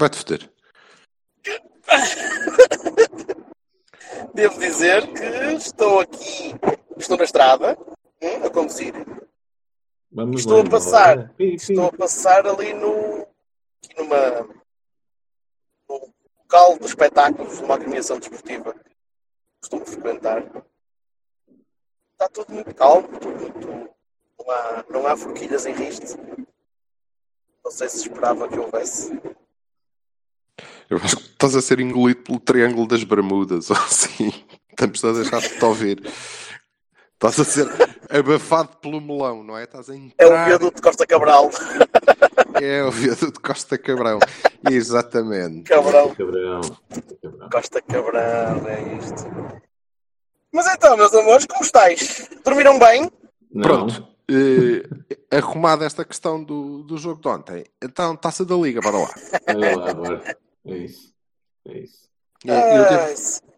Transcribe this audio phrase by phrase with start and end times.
[0.00, 0.50] Vai-te foder.
[4.32, 5.24] Devo dizer que
[5.58, 6.54] estou aqui,
[6.96, 7.76] estou na estrada,
[8.22, 8.94] hum, a conduzir.
[10.10, 13.28] Vamos Estou lá, a passar, estou a passar ali no,
[13.84, 14.40] aqui numa,
[15.86, 16.14] no
[16.44, 18.80] local de espetáculos, uma agremiação desportiva que
[19.60, 20.42] costumo frequentar.
[22.12, 23.68] Está tudo muito calmo, tudo muito,
[24.38, 26.16] não há, não há forquilhas em riste.
[27.62, 29.20] Não sei se esperava que houvesse.
[30.90, 34.32] Eu acho que estás a ser engolido pelo Triângulo das Bermudas, ou assim.
[34.70, 36.02] Estamos a deixar de te ouvir.
[37.14, 37.68] Estás a ser
[38.08, 39.64] abafado pelo melão, não é?
[39.64, 40.46] Estás a É o entrar.
[40.46, 41.50] viaduto de Costa Cabral.
[42.60, 44.18] É o viaduto Costa Cabrão.
[44.70, 45.64] Exatamente.
[45.64, 46.14] Cabrão.
[46.14, 46.60] Cabrão.
[47.52, 49.24] Costa Cabral, é isto.
[50.52, 52.28] Mas então, meus amores, como estáis?
[52.44, 53.10] Dormiram bem?
[53.52, 53.62] Não.
[53.62, 54.08] Pronto.
[54.30, 57.64] eh, arrumada esta questão do, do jogo de ontem.
[57.82, 59.10] Então, taça da Liga, bora lá.
[59.48, 60.36] Olha lá agora.
[60.64, 61.12] É isso.
[61.66, 62.08] É isso.
[62.44, 63.52] Eu, eu devo, Ah,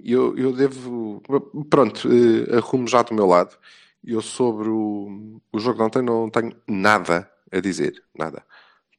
[0.00, 1.22] eu, eu devo-
[1.70, 3.56] Pronto, eh, arrumo já do meu lado.
[4.04, 8.02] Eu sobre o, o jogo de ontem não tenho nada a dizer.
[8.18, 8.44] Nada.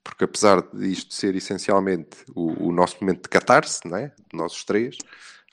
[0.04, 4.08] Porque apesar disto ser essencialmente o, o nosso momento de catarse, não é?
[4.08, 4.98] De nós os três,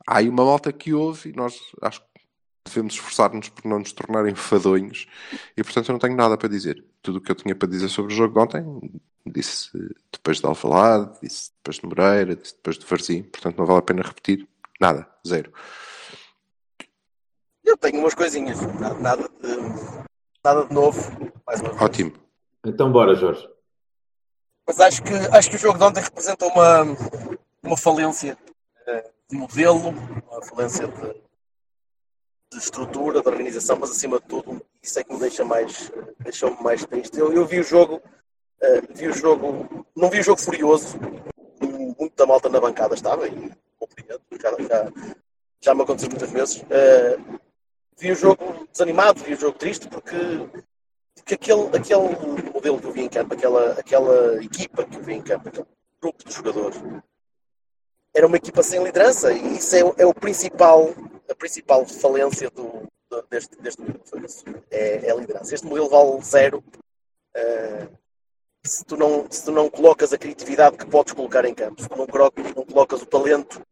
[0.06, 2.06] há aí uma malta que ouve e nós acho que
[2.64, 5.06] devemos esforçar-nos por não nos tornar enfadonhos
[5.56, 6.84] e portanto eu não tenho nada para dizer.
[7.03, 9.70] Tudo o que eu tinha para dizer sobre o jogo de ontem disse
[10.13, 13.83] depois de Alvalade, disse depois de Moreira, disse depois de Varzim, portanto não vale a
[13.83, 14.48] pena repetir
[14.81, 15.53] nada, zero.
[17.64, 18.61] Eu tenho umas coisinhas.
[18.81, 19.57] Nada, nada de,
[20.45, 21.01] nada de novo.
[21.47, 21.83] Mais uma vez.
[21.83, 22.13] Ótimo.
[22.64, 23.48] Então bora, Jorge.
[24.67, 26.83] Mas acho que, acho que o jogo de ontem representa uma,
[27.63, 28.37] uma falência
[28.87, 29.91] eh, de modelo,
[30.31, 31.13] uma falência de,
[32.52, 36.63] de estrutura, de organização, mas acima de tudo, isso é que me deixa mais, deixou-me
[36.63, 37.19] mais triste.
[37.19, 38.02] Eu, eu vi o jogo,
[38.62, 40.98] eh, vi o jogo, não vi o jogo furioso,
[41.98, 44.92] muito da malta na bancada estava, e compreendo, já, já,
[45.60, 46.64] já me aconteceu muitas vezes.
[46.70, 47.18] Eh,
[47.98, 50.16] vi o jogo desanimado, vi o jogo triste, porque
[51.14, 55.14] porque aquele, aquele modelo que eu vi em campo, aquela, aquela equipa que eu vi
[55.14, 55.66] em campo, aquele
[56.00, 56.80] grupo de jogadores,
[58.14, 60.88] era uma equipa sem liderança e isso é, é o principal,
[61.28, 62.88] a principal falência do,
[63.28, 64.64] deste, deste modelo.
[64.70, 65.54] É, é a liderança.
[65.54, 66.64] Este modelo vale zero
[67.34, 67.88] eh,
[68.62, 71.88] se, tu não, se tu não colocas a criatividade que podes colocar em campo, se
[71.88, 73.64] tu não, colo- não colocas o talento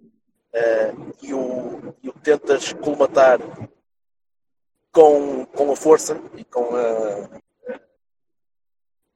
[0.53, 3.39] eh, e, o, e o tentas colmatar
[4.93, 7.29] com, com a força e com a,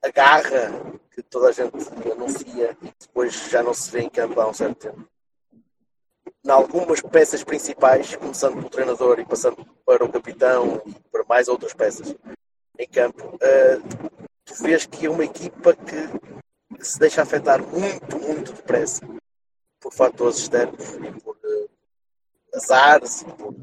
[0.05, 0.71] a garra
[1.11, 1.75] que toda a gente
[2.11, 5.09] anuncia e depois já não se vê em campo há um certo tempo.
[6.45, 11.49] Em algumas peças principais, começando pelo treinador e passando para o capitão e para mais
[11.49, 12.15] outras peças
[12.79, 13.79] em campo, eh,
[14.45, 19.01] tu vês que é uma equipa que se deixa afetar muito, muito depressa
[19.81, 21.69] por fatores externos e por eh,
[22.55, 23.55] azares e por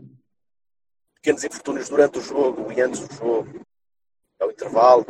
[1.15, 3.61] pequenos infortúnios durante o jogo e antes do jogo,
[4.39, 5.05] ao intervalo,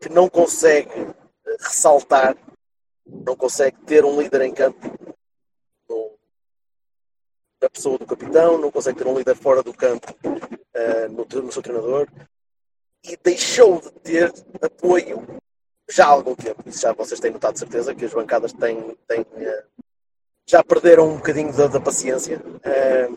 [0.00, 2.36] que não consegue eh, ressaltar,
[3.06, 4.86] não consegue ter um líder em campo
[5.88, 6.18] no-
[7.60, 10.06] na pessoa do capitão, não consegue ter um líder fora do campo
[10.74, 12.08] eh, no, no seu treinador
[13.04, 14.32] e deixou de ter
[14.62, 15.22] apoio
[15.90, 16.62] já há algum tempo.
[16.66, 19.64] Isso já vocês têm notado de certeza que as bancadas têm, têm eh,
[20.46, 22.40] já perderam um bocadinho da, da paciência.
[22.62, 23.08] eh,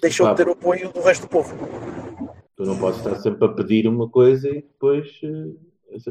[0.00, 1.56] deixou de ter o apoio do resto do povo.
[2.56, 5.08] Tu não podes estar sempre a pedir uma coisa e depois.
[5.22, 5.54] eh,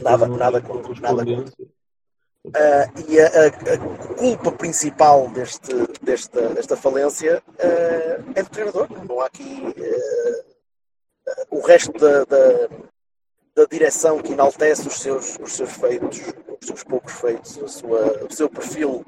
[0.02, 1.68] Nada- nada contra, nada correspondência.
[2.56, 5.72] Ah, e a, a- culpa principal deste,
[6.02, 8.88] desta, desta falência ah, é do treinador.
[9.08, 9.62] Não há aqui
[11.50, 12.70] o resto da, da,
[13.56, 16.20] da direção que enaltece os seus, os seus feitos,
[16.62, 19.06] os seus poucos feitos, a sua, o seu perfil,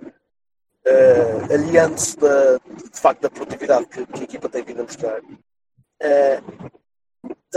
[0.85, 5.21] ah, aliando-se de facto da produtividade que, que a equipa tem vindo a mostrar.
[6.01, 6.41] Ah,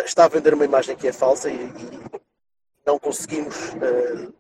[0.04, 2.20] está a vender uma imagem que é falsa e, e
[2.86, 4.32] não conseguimos ah,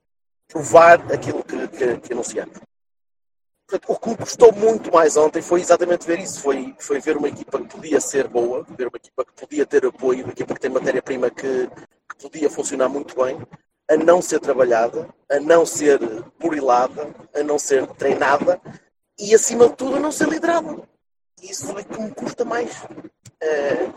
[0.48, 2.67] provar aquilo que, que, que anunciamos.
[3.86, 6.40] O que me custou muito mais ontem foi exatamente ver isso.
[6.40, 9.84] Foi, foi ver uma equipa que podia ser boa, ver uma equipa que podia ter
[9.84, 11.68] apoio, uma equipa que tem matéria-prima que,
[12.08, 13.38] que podia funcionar muito bem,
[13.86, 15.98] a não ser trabalhada, a não ser
[16.38, 18.58] burilada, a não ser treinada
[19.18, 20.82] e, acima de tudo, a não ser liderada.
[21.42, 22.70] Isso é que me custa mais.
[23.40, 23.92] É...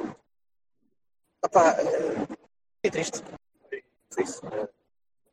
[1.45, 2.87] Opá, é...
[2.87, 3.23] é triste.
[4.09, 4.41] Foi isso.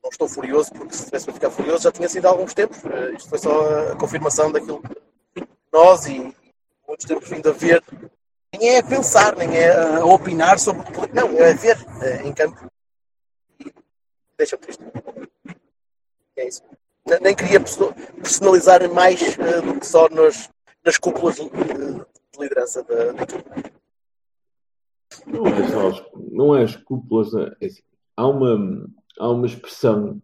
[0.03, 2.55] É não estou furioso, porque se tivesse para ficar furioso já tinha sido há alguns
[2.55, 2.83] tempos.
[2.85, 4.81] Uh, isto foi só a confirmação daquilo
[5.35, 6.35] que nós e
[6.87, 7.83] muitos temos vindo a ver.
[8.53, 10.85] Nem é a pensar, nem é a opinar sobre.
[11.13, 12.71] Não, é a ver uh, em campo.
[14.37, 14.83] Deixa-me triste.
[16.37, 16.63] É isso.
[17.21, 19.19] Nem queria personalizar mais
[19.65, 20.49] do que só nas,
[20.85, 21.51] nas cúpulas de
[22.39, 23.73] liderança da, da equipe.
[25.27, 27.29] Não é só as, não é as cúpulas.
[27.61, 27.83] É assim,
[28.17, 28.87] há uma
[29.19, 30.23] há uma expressão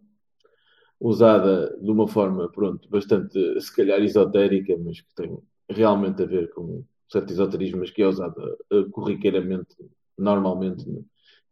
[1.01, 5.39] usada de uma forma, pronto, bastante, se calhar, esotérica, mas que tem
[5.69, 8.43] realmente a ver com certo esoterismo, mas que é usada
[8.73, 9.77] uh, corriqueiramente,
[10.17, 10.85] normalmente,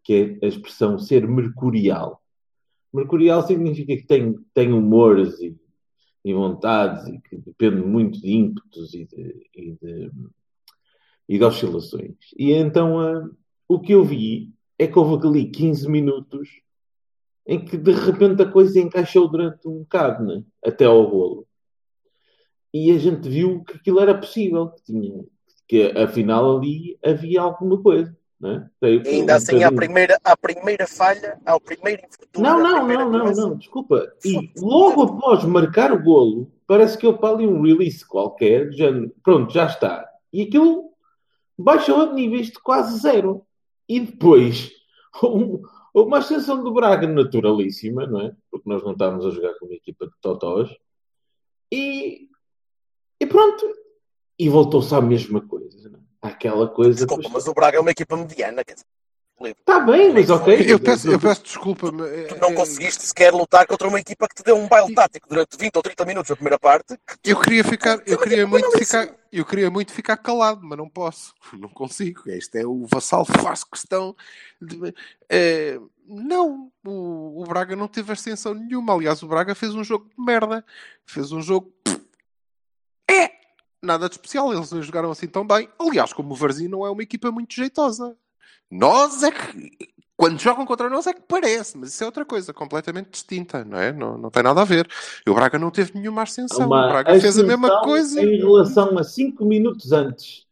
[0.02, 2.22] que é a expressão ser mercurial.
[2.92, 5.56] Mercurial significa que tem, tem humores e,
[6.24, 10.10] e vontades e que depende muito de ímpetos e de, e de,
[11.28, 12.16] e de oscilações.
[12.38, 13.30] E então uh,
[13.68, 16.48] o que eu vi é que houve ali 15 minutos
[17.46, 20.42] em que de repente a coisa encaixou durante um bocado, né?
[20.64, 21.46] até ao golo.
[22.72, 25.24] E a gente viu que aquilo era possível, que, tinha,
[25.68, 28.16] que afinal ali havia alguma coisa.
[28.40, 28.68] Né?
[28.82, 29.68] E ainda um assim, bocadinho...
[29.68, 32.50] à, primeira, à primeira falha, ao primeiro infortúnio.
[32.50, 34.12] Não, não, não, não, não, desculpa.
[34.24, 38.88] E logo após marcar o golo, parece que eu para ali um release qualquer, já,
[39.22, 40.08] pronto, já está.
[40.32, 40.90] E aquilo
[41.56, 43.46] baixou a níveis de quase zero.
[43.88, 44.72] E depois,
[45.22, 45.62] um,
[45.92, 48.36] Houve uma ascensão do Braga naturalíssima, não é?
[48.50, 50.70] Porque nós não estávamos a jogar com uma equipa de totós.
[51.70, 52.28] E,
[53.20, 53.66] e pronto.
[54.38, 56.02] E voltou-se à mesma coisa, não é?
[56.22, 57.06] Aquela coisa.
[57.06, 58.86] Desculpa, mas o Braga é uma equipa mediana, quer dizer.
[59.50, 60.64] Está bem, mas ok.
[60.66, 61.90] Eu peço, eu peço desculpa.
[61.90, 62.28] Mas...
[62.28, 65.56] Tu não conseguiste sequer lutar contra uma equipa que te deu um baile tático durante
[65.56, 66.98] 20 ou 30 minutos na primeira parte.
[67.24, 71.34] Eu queria ficar, eu queria muito ficar, eu queria muito ficar calado, mas não posso,
[71.58, 72.22] não consigo.
[72.26, 74.14] Este é o vassal, faço questão
[74.60, 74.94] de.
[75.28, 78.94] É, não, o, o, Braga não teve ascensão nenhuma.
[78.94, 80.64] Aliás, o Braga fez um jogo de merda.
[81.06, 81.72] Fez um jogo.
[83.10, 83.30] É!
[83.82, 85.68] Nada de especial, eles não jogaram assim tão bem.
[85.78, 88.16] Aliás, como o Varzim não é uma equipa muito jeitosa.
[88.72, 89.70] Nós é que.
[90.16, 93.76] Quando jogam contra nós é que parece, mas isso é outra coisa completamente distinta, não
[93.76, 93.92] é?
[93.92, 94.88] Não, não tem nada a ver.
[95.26, 96.66] E o Braga não teve nenhuma ascensão.
[96.66, 98.22] Uma o Braga fez a mesma coisa.
[98.22, 100.46] Em relação a 5 minutos antes.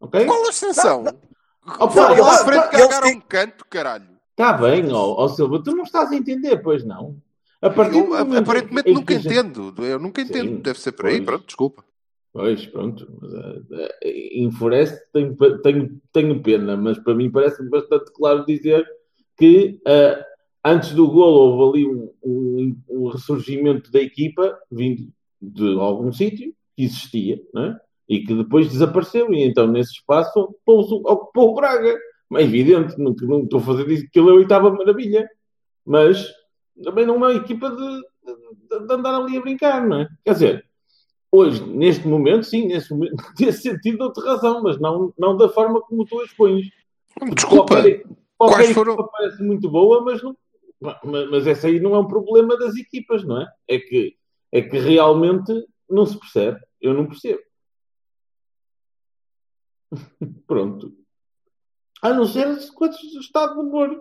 [0.00, 0.24] Okay?
[0.26, 1.04] Qual ascensão?
[1.04, 1.74] Não, não.
[1.78, 4.08] Opa, eles, à frente cagaram um canto, caralho.
[4.32, 7.16] Está bem, ó, ó Silva, tu não estás a entender, pois não?
[7.62, 9.26] A partir eu, aparentemente nunca gente...
[9.26, 9.74] entendo.
[9.78, 10.56] Eu nunca entendo.
[10.56, 11.24] Sim, Deve ser por aí, pois.
[11.24, 11.84] pronto, desculpa.
[12.34, 13.04] Pois, pronto.
[13.22, 13.88] Uh, uh,
[14.32, 18.84] enfurece, tenho, tenho, tenho pena, mas para mim parece-me bastante claro dizer
[19.38, 20.24] que uh,
[20.64, 26.52] antes do golo houve ali um, um, um, ressurgimento da equipa vindo de algum sítio
[26.76, 27.78] que existia, né?
[28.08, 31.96] e que depois desapareceu, e então nesse espaço ocupou o Braga.
[32.34, 35.24] É evidente, não, não estou a fazer isso, aquilo é a oitava maravilha,
[35.86, 36.26] mas
[36.82, 40.08] também não é uma equipa de, de, de andar ali a brincar, não é?
[40.24, 40.66] Quer dizer,
[41.36, 45.80] Hoje, neste momento, sim, nesse, momento, nesse sentido dou-te razão, mas não, não da forma
[45.80, 46.68] como tu expões.
[47.34, 48.04] Desculpa, qualquer,
[48.38, 49.08] qualquer quais foram...
[49.08, 50.36] parece muito boa, mas, não,
[50.80, 53.52] mas, mas essa aí não é um problema das equipas, não é?
[53.66, 54.16] É que,
[54.52, 55.52] é que realmente
[55.90, 56.60] não se percebe.
[56.80, 57.42] Eu não percebo.
[60.46, 60.92] Pronto.
[62.00, 64.00] A não ser quando está de humor.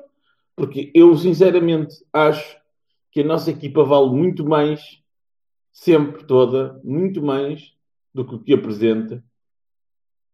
[0.55, 2.57] Porque eu, sinceramente, acho
[3.11, 5.02] que a nossa equipa vale muito mais
[5.73, 7.73] sempre toda, muito mais
[8.13, 9.21] do que o que apresenta.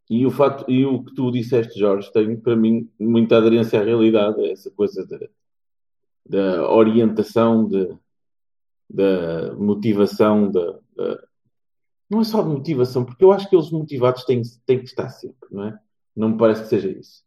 [0.09, 3.83] E o, fato, e o que tu disseste, Jorge, tem para mim muita aderência à
[3.83, 5.07] realidade, é essa coisa
[6.25, 7.67] da orientação,
[8.89, 10.79] da motivação, da,
[12.09, 15.09] não é só de motivação, porque eu acho que eles motivados têm, têm que estar
[15.09, 15.79] sempre, não é?
[16.15, 17.23] Não me parece que seja isso.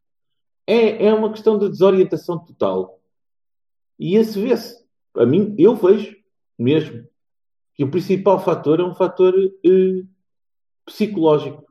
[0.67, 3.01] É, é uma questão de desorientação total.
[3.99, 4.83] E esse vê-se.
[5.15, 6.17] A mim, eu vejo
[6.59, 7.07] mesmo
[7.83, 10.09] que o principal fator é um fator uh,
[10.87, 11.67] psicológico.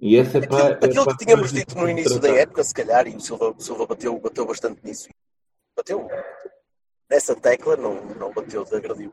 [0.00, 3.06] E essa é para, aquilo, é que tínhamos dito no início da época, se calhar,
[3.06, 5.08] e o Silva, o Silva bateu, bateu bastante nisso.
[5.76, 6.08] Bateu
[7.08, 9.12] nessa tecla, não, não bateu, desagradiu.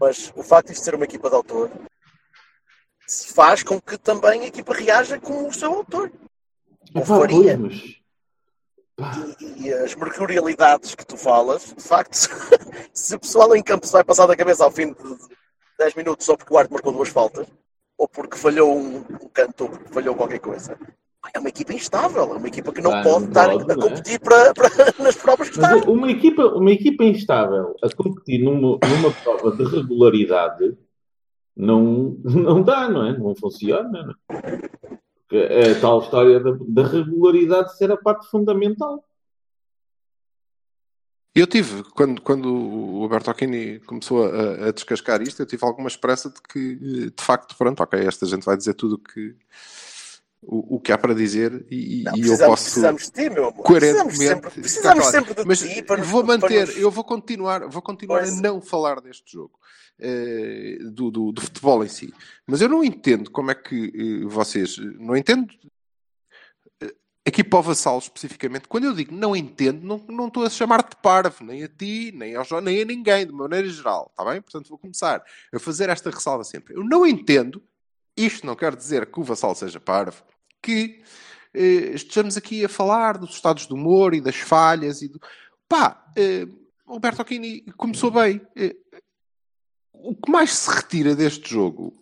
[0.00, 1.70] Mas o facto de ser uma equipa de autor
[3.32, 6.10] faz com que também a equipa reaja com o seu autor.
[6.92, 7.56] Ou faria.
[7.56, 8.00] Mas
[9.40, 12.14] e, e, as mercurialidades que tu falas, de facto,
[12.92, 14.94] se o pessoal em campo se vai passar da cabeça ao fim de
[15.78, 17.46] 10 minutos só porque o árbitro marcou duas faltas,
[17.98, 20.78] ou porque falhou um, um canto, ou porque falhou qualquer coisa.
[21.34, 23.74] É uma equipa instável, é uma equipa que não Ah, pode não estar pode, a
[23.74, 23.76] é?
[23.78, 24.68] competir para, para-
[25.02, 25.74] nas provas que está.
[25.90, 30.76] uma equipa, uma equipa instável a competir numa, numa prova de regularidade
[31.56, 33.16] não, não dá, não é?
[33.18, 34.14] Não funciona.
[34.28, 34.98] Não é?
[35.28, 39.02] Porque a tal história da, da regularidade ser a parte fundamental.
[41.34, 46.30] Eu tive, quando, quando o Bertocchini começou a, a descascar isto, eu tive alguma esperança
[46.30, 46.76] de que,
[47.10, 49.34] de facto, pronto, ok, esta gente vai dizer tudo o que,
[50.40, 53.48] o, o que há para dizer e, Não, e eu posso precisamos de ti, meu
[53.48, 53.64] amor.
[53.64, 55.10] coerentemente Precisamos sempre, precisamos calado.
[55.12, 58.38] sempre de Mas ti para vou para manter, nos- eu vou continuar, vou continuar Pois.
[58.38, 59.58] a não falar deste jogo.
[59.98, 62.12] Eh, do, do, do futebol em si.
[62.46, 64.76] Mas eu não entendo como é que eh, vocês.
[64.98, 65.52] Não entendo
[66.82, 66.94] eh,
[67.26, 68.68] aqui para o Vassal especificamente.
[68.68, 72.34] Quando eu digo não entendo, não, não estou a chamar-te parvo, nem a ti, nem,
[72.34, 74.08] ao, Jo- nem a ninguém, de maneira geral.
[74.10, 74.40] Está bem?
[74.40, 75.22] Portanto, vou começar
[75.52, 76.74] a fazer esta ressalva sempre.
[76.74, 77.62] Eu não entendo,
[78.16, 80.22] isto não quer dizer que o Vassal seja parvo,
[80.62, 81.02] que
[81.52, 85.20] eh, estejamos aqui a falar dos estados de humor e das falhas e do.
[85.68, 86.46] Pá, eh,
[86.86, 88.40] o Bertocchini começou bem.
[90.04, 91.94] O que mais se retira deste jogo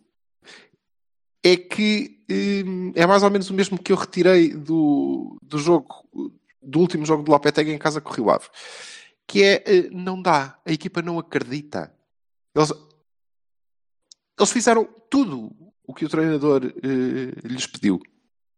[1.42, 6.04] é que hum, é mais ou menos o mesmo que eu retirei do, do jogo,
[6.60, 8.48] do último jogo do Lopetegui em casa com o Rio Ave.
[9.26, 10.58] Que é, eh, não dá.
[10.64, 11.94] A equipa não acredita.
[12.54, 12.72] Eles,
[14.38, 15.54] eles fizeram tudo
[15.86, 18.00] o que o treinador eh, lhes pediu.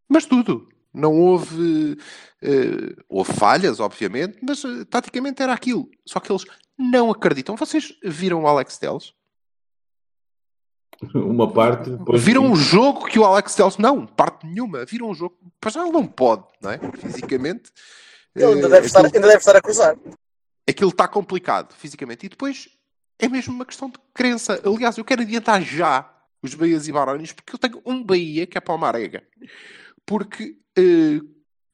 [0.09, 0.69] Mas tudo.
[0.93, 1.99] Não houve...
[2.41, 5.91] eh, houve falhas, obviamente, mas eh, taticamente era aquilo.
[6.07, 6.45] Só que eles
[6.79, 7.57] não acreditam.
[7.57, 9.13] Vocês viram o Alex Telles?
[11.15, 12.23] Uma parte depois.
[12.23, 13.77] Viram um jogo que o Alex Telles...
[13.79, 14.85] Não, parte nenhuma.
[14.85, 15.37] Viram um jogo...
[15.61, 16.79] Para já ele não pode, não é?
[16.99, 17.71] Fisicamente.
[18.35, 19.97] Ele ainda eh, deve, estar, aquilo- ainda deve estar a cruzar.
[20.69, 22.27] aquilo está complicado fisicamente.
[22.27, 22.69] E depois
[23.19, 24.61] é mesmo uma questão de crença.
[24.65, 26.11] Aliás, eu quero adiantar já
[26.43, 29.23] os Bahias e Barões, porque eu tenho um Bahia que é para o Marega.
[30.05, 31.21] Porque, eh,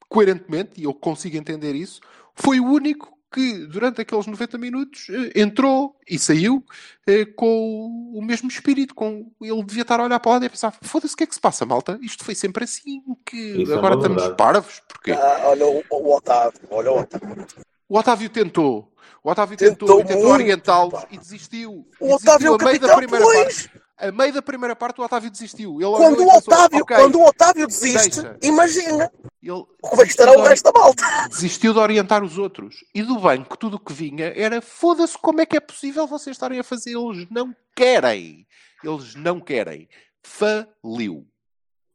[0.07, 1.99] coerentemente, e eu consigo entender isso,
[2.35, 6.63] foi o único que, durante aqueles 90 minutos, eh, entrou e saiu
[7.07, 8.93] eh, com o mesmo espírito.
[8.93, 9.31] Com...
[9.41, 11.35] Ele devia estar a olhar para lá e a pensar: foda-se, o que é que
[11.35, 11.97] se passa, malta?
[12.01, 14.81] Isto foi sempre assim, que Isso é agora uma estamos parvos.
[14.87, 17.45] Porque Ah, olha o, o Otávio, olha o Otávio.
[17.87, 18.91] o Otávio tentou.
[19.23, 21.87] O Otávio Tentou tentou, tentou orientá-los e desistiu.
[21.99, 23.67] O E Otávio é desistiu o a meio da capitão, primeira pois.
[23.67, 23.81] parte.
[24.01, 25.79] A meio da primeira parte o Otávio desistiu.
[25.79, 28.37] Ele Quando o pensou, Otávio, "Ok." quando o Otávio desiste, Deixa.
[28.41, 29.11] imagina
[29.43, 31.03] Ele como é que estará o resto da malta.
[31.29, 32.83] desistiu de orientar os outros.
[32.95, 36.35] E do banco, tudo o que vinha era foda-se como é que é possível vocês
[36.35, 36.95] estarem a fazer.
[36.97, 38.47] Eles não querem.
[38.83, 39.87] Eles não querem.
[40.23, 41.27] Faliu.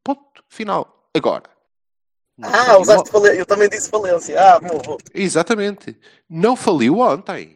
[0.05, 0.45] Ponto.
[0.49, 1.09] Final.
[1.15, 1.45] Agora.
[2.39, 3.39] Não Ah, usaste falência.
[3.39, 4.39] Eu também disse falência.
[4.41, 4.99] Ah, vou.
[5.15, 5.99] Exatamente.
[6.29, 7.56] Não faliu ontem.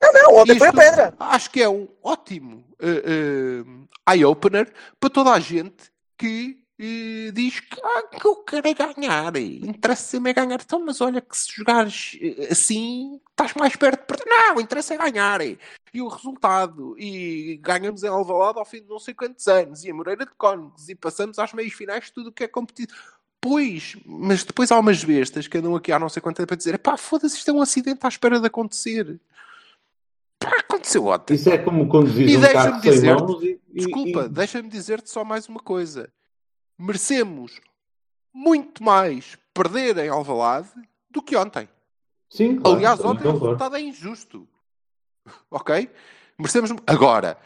[0.00, 1.14] Não, não, ontem foi a pedra.
[1.18, 7.58] Acho que é um ótimo eh, eh, eye-opener para toda a gente que eh, diz
[7.58, 9.36] que, ah, que eu quero é ganhar.
[9.36, 10.60] Interessa-me é ganhar.
[10.60, 12.16] Então, mas olha que se jogares
[12.50, 14.24] assim, estás mais perto de perder.
[14.26, 15.40] Não, interessa é ganhar.
[15.42, 15.58] E
[16.00, 16.94] o resultado.
[16.96, 19.82] E ganhamos em Alvalade ao fim de não sei quantos anos.
[19.84, 20.88] E a Moreira de Cónegos.
[20.88, 22.94] E passamos às meias finais de tudo o que é competido.
[23.40, 26.56] Pois, mas depois há umas bestas que andam aqui há não sei quanto tempo a
[26.56, 29.20] dizer pá, foda-se, isto é um acidente à espera de acontecer.
[30.50, 31.34] Pá, aconteceu ontem.
[31.34, 35.10] Isso é como conduzir E um carro sem mãos e, e- Desculpa, e- deixa-me dizer-te
[35.10, 36.10] só mais uma coisa.
[36.78, 37.60] Merecemos
[38.32, 40.68] muito mais perder em Alvalade
[41.10, 41.68] do que ontem.
[42.30, 44.46] Sim, claro, Aliás, ontem o resultado é injusto.
[45.50, 45.90] Ok?
[46.38, 46.70] Merecemos.
[46.86, 47.36] Agora,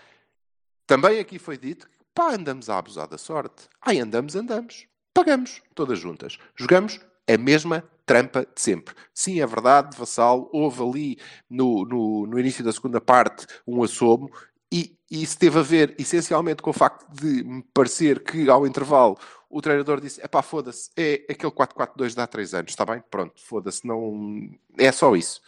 [0.86, 3.68] também aqui foi dito que pá, andamos a abusar da sorte.
[3.80, 4.86] Ai, andamos, andamos.
[5.14, 6.38] Pagamos, todas juntas.
[6.56, 8.94] Jogamos a mesma trampa de sempre.
[9.14, 14.30] Sim, é verdade, Vassal, houve ali no, no, no início da segunda parte um assomo
[14.70, 18.66] e, e isso teve a ver essencialmente com o facto de me parecer que ao
[18.66, 22.84] intervalo o treinador disse: é pá, foda-se, é aquele 4-4-2 de há 3 anos, está
[22.84, 23.02] bem?
[23.10, 24.50] Pronto, foda-se, não.
[24.78, 25.40] É só isso.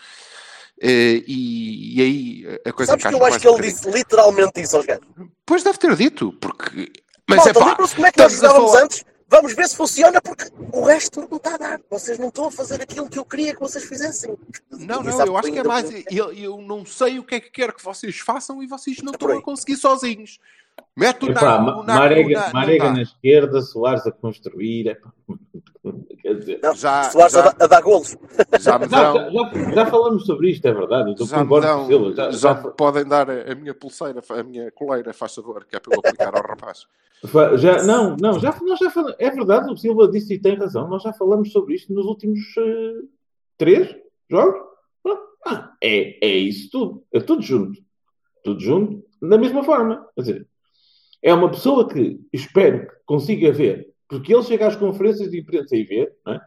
[0.81, 4.77] Eh, e, e aí a coisa Sabes que eu acho que ele disse literalmente isso
[4.77, 5.07] aos gajos.
[5.45, 6.91] Pois deve ter dito, porque.
[7.29, 9.05] Mas Malta, é pá, lembram-se como é que nós a jogávamos antes?
[9.29, 11.81] Vamos ver se funciona, porque o resto não está a dar.
[11.91, 14.37] Vocês não estão a fazer aquilo que eu queria que vocês fizessem.
[14.71, 15.91] Não, não, eu acho que é mais.
[16.11, 19.13] Eu, eu não sei o que é que quero que vocês façam e vocês não
[19.13, 20.39] É estão a conseguir sozinhos.
[20.97, 24.87] Mete o Epá, o Naco, Marega, na- Marega na esquerda, Soares a construir.
[24.89, 25.13] epá.
[26.23, 28.17] Quer dizer, Não, Já- Soares já- a, dar- a dar golos.
[28.61, 29.31] Já já,
[29.75, 31.15] já, falamos sobre isto, é verdade.
[31.19, 32.15] Eu Já me concordo com dão, o Silva.
[32.15, 35.77] Já, já me podem dar a, a minha pulseira, a minha coleira, faz favor, que
[35.77, 36.87] é para eu aplicar ao rapaz.
[37.59, 39.17] já- não, não, já, nós já falamos.
[39.19, 40.89] É verdade, o Silva disse e tem razão.
[40.89, 43.03] Nós já falamos sobre isto nos últimos eh,
[43.59, 43.95] três
[44.31, 44.61] jogos.
[45.47, 47.05] Ah, é, é isso tudo.
[47.13, 47.79] É tudo junto.
[48.43, 50.07] tudo junto, da mesma forma.
[50.15, 50.49] Quer dizer,
[51.25, 55.75] é uma pessoa que espero que consiga ver, porque ele chega às conferências de imprensa
[55.75, 56.41] e vê, é?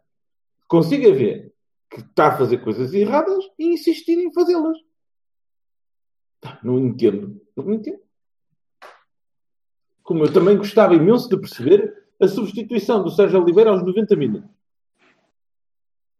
[0.68, 1.52] consiga ver
[1.90, 4.78] que está a fazer coisas erradas e insistir em fazê-las.
[6.64, 7.42] Não entendo.
[7.56, 8.00] Não entendo.
[10.04, 14.50] Como eu também gostava imenso de perceber a substituição do Sérgio Oliveira aos 90 minutos.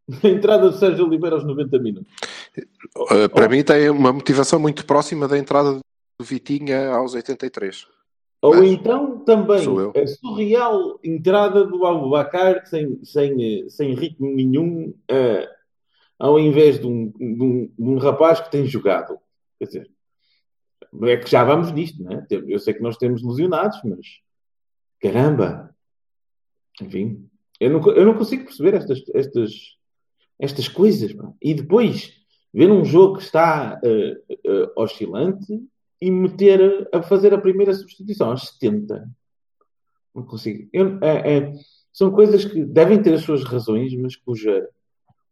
[0.24, 2.12] A entrada do Sérgio Oliveira aos 90 minutos.
[2.96, 7.86] Uh, para mim tem uma motivação muito próxima da entrada do Vitinha aos 83.
[8.40, 9.66] Ou Mas então também
[9.96, 15.48] a surreal entrada do Abubacar sem, sem, sem ritmo nenhum, eh,
[16.18, 19.18] ao invés de um, de, um, de um rapaz que tem jogado.
[19.58, 19.90] Quer dizer,
[21.02, 22.26] é que já vamos nisto, não é?
[22.30, 24.06] Eu sei que nós temos lesionados, mas
[25.00, 25.74] caramba!
[26.80, 27.28] Enfim,
[27.58, 29.52] eu não, eu não consigo perceber estas, estas,
[30.38, 31.12] estas coisas.
[31.12, 31.32] pá.
[31.42, 32.12] E depois
[32.54, 35.60] ver um jogo que está eh, eh, oscilante
[36.00, 39.08] e meter a fazer a primeira substituição aos 70.
[40.14, 40.68] Não consigo.
[40.72, 41.52] Eu- é- é-
[41.92, 44.68] são coisas que devem ter as suas razões, mas cuja,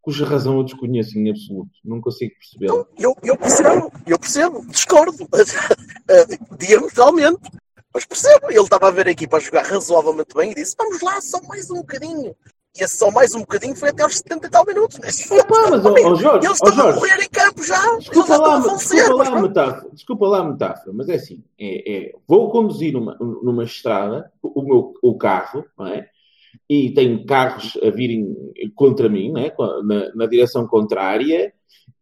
[0.01, 1.71] cuja razão eu desconheço em absoluto.
[1.83, 2.69] Não consigo perceber.
[2.97, 5.27] Eu, eu percebo, eu percebo, discordo
[6.09, 6.25] eh,
[6.59, 7.49] diametralmente,
[7.93, 8.49] mas percebo.
[8.49, 11.41] Ele estava a ver a equipa a jogar razoavelmente bem e disse: Vamos lá, só
[11.43, 12.35] mais um bocadinho.
[12.79, 14.97] E só mais um bocadinho foi até aos 70 e tal minutos.
[15.31, 17.97] Opa, mas, ó, ó, Jorge, Eles ó, estão a morrer em campo já.
[17.97, 18.97] Desculpa lá, a falecer.
[18.97, 22.93] desculpa mas lá metáfora, desculpa lá a metáfora, mas é assim: é, é, vou conduzir
[22.93, 26.07] numa, numa estrada o meu o carro, não é?
[26.69, 28.35] E tenho carros a virem
[28.75, 29.53] contra mim, é?
[29.83, 31.53] na, na direção contrária,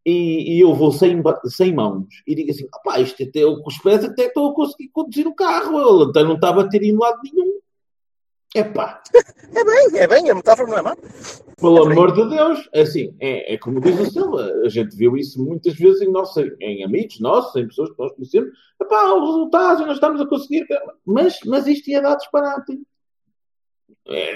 [0.05, 2.07] e, e eu vou sem, sem mãos.
[2.27, 5.27] E digo assim: opá, isto até eu com os pés até estou a conseguir conduzir
[5.27, 7.59] o carro, a lanterna não está a bater em lado nenhum.
[8.55, 9.03] Epá,
[9.53, 10.95] É bem, é bem, a metáfora não é má.
[11.57, 14.95] pelo É amor de Deus, é assim, é, é como diz o Silva, a gente
[14.95, 18.49] viu isso muitas vezes em, nossa, em amigos nossos, em pessoas que nós conhecemos,
[18.81, 20.65] Epá, os resultados nós estamos a conseguir,
[21.05, 22.79] mas, mas isto ia dar disparate.
[24.07, 24.35] É,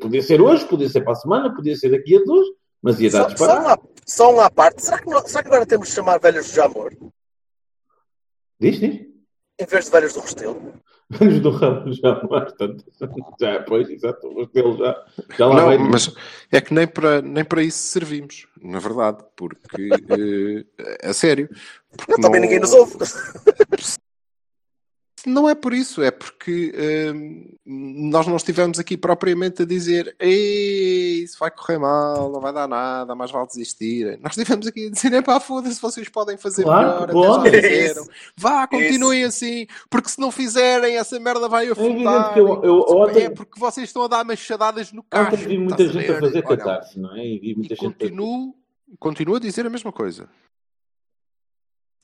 [0.00, 2.46] podia ser hoje, podia ser para a semana, podia ser daqui a duas,
[2.82, 3.82] mas ia dar Só, só, disparate.
[4.06, 4.82] só um à parte.
[4.82, 6.92] Será que, não- será que agora temos de chamar velhos de Jamor
[8.60, 9.00] Diz, diz.
[9.58, 10.74] em vez de velhos do Restelo?
[11.10, 12.84] Vamos do ramo já mais tanto.
[13.40, 15.04] Já, pois, exato, o dele já,
[15.36, 15.78] já lá Não, vai.
[15.78, 16.14] mas
[16.52, 19.88] é que nem para, nem para isso servimos, na verdade, porque
[20.78, 21.48] eh, a sério.
[21.96, 22.94] porque Não, também não- ninguém nos ouve.
[25.26, 26.72] Não é por isso, é porque
[27.14, 27.52] hum,
[28.10, 32.66] nós não estivemos aqui propriamente a dizer Ei, isso vai correr mal, não vai dar
[32.66, 34.18] nada, mais vale desistirem.
[34.22, 37.50] Nós estivemos aqui a dizer, é pá, foda-se, vocês podem fazer Claro que melhor, até
[37.62, 38.04] já fizeram.
[38.36, 41.90] Vá, continuem assim, porque se não fizerem, essa merda vai afundar.
[41.90, 45.48] evidente que eu- eu ontem- É porque vocês estão a dar machadadas no Ontem cacho.
[45.48, 46.20] vi muita gente a ver?
[46.20, 47.26] fazer Olha, catarse, não é?
[47.26, 48.54] E vi muita e gente a- continuo,
[48.98, 50.28] continuo a dizer a mesma coisa.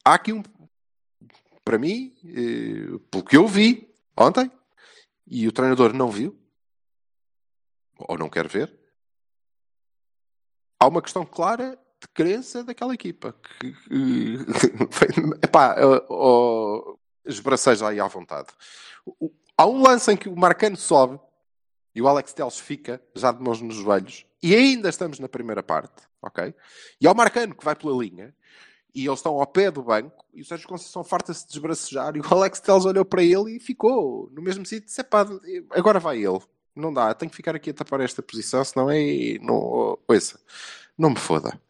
[0.05, 0.43] Há aqui um.
[1.67, 4.49] Para mim, eh, pelo que eu vi ontem,
[5.27, 6.39] e o treinador não viu,
[7.99, 8.73] ou não quer ver,
[10.79, 13.35] há uma questão clara de crença daquela equipa.
[13.59, 13.75] Que,
[15.43, 15.75] epá,
[16.09, 18.47] oh, esbraceja aí à vontade.
[19.59, 21.19] Há um lance em que o Marcano sobe
[21.97, 25.65] e o Alex Teles fica já de mãos nos joelhos e ainda estamos na primeira
[25.65, 26.55] parte, ok?
[27.01, 28.33] E há o Marcano que vai pela linha
[28.97, 32.21] e eles estão ao pé do banco e o Sérgio Conceição farta-se de desbracejar e
[32.21, 34.87] o Alex Teles olhou para ele e ficou no mesmo sítio.
[34.87, 35.27] Disse, "Epá,
[35.71, 36.41] agora vai ele.
[36.75, 39.39] Não dá, tenho que ficar aqui a tapar esta posição, senão é...
[39.41, 40.41] Não, ouça,
[40.97, 41.61] não me foda.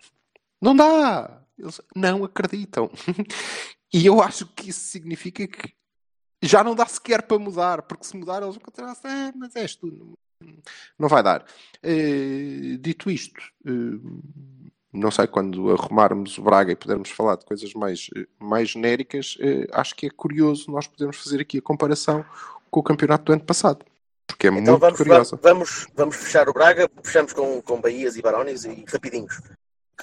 [0.60, 1.42] Não dá!
[1.58, 2.88] Eles não acreditam.
[3.92, 5.74] e eu acho que isso significa que
[6.42, 9.74] já não dá sequer para mudar, porque se mudar eles vão continuar ah, mas és
[9.74, 10.16] tu.
[10.98, 11.44] Não, vai dar.
[11.82, 13.98] Eh, dito isto, eh,
[14.96, 19.66] não sei quando arrumarmos o Braga e pudermos falar de coisas mais, mais genéricas, eh,
[19.72, 22.24] acho que é curioso nós podermos fazer aqui a comparação
[22.70, 23.84] com o campeonato do ano passado.
[24.26, 25.38] Porque é Então muito vamos, curiosa.
[25.42, 29.40] vamos, vamos fechar o Braga, fechamos com, com Bahias e Barões e rapidinhos.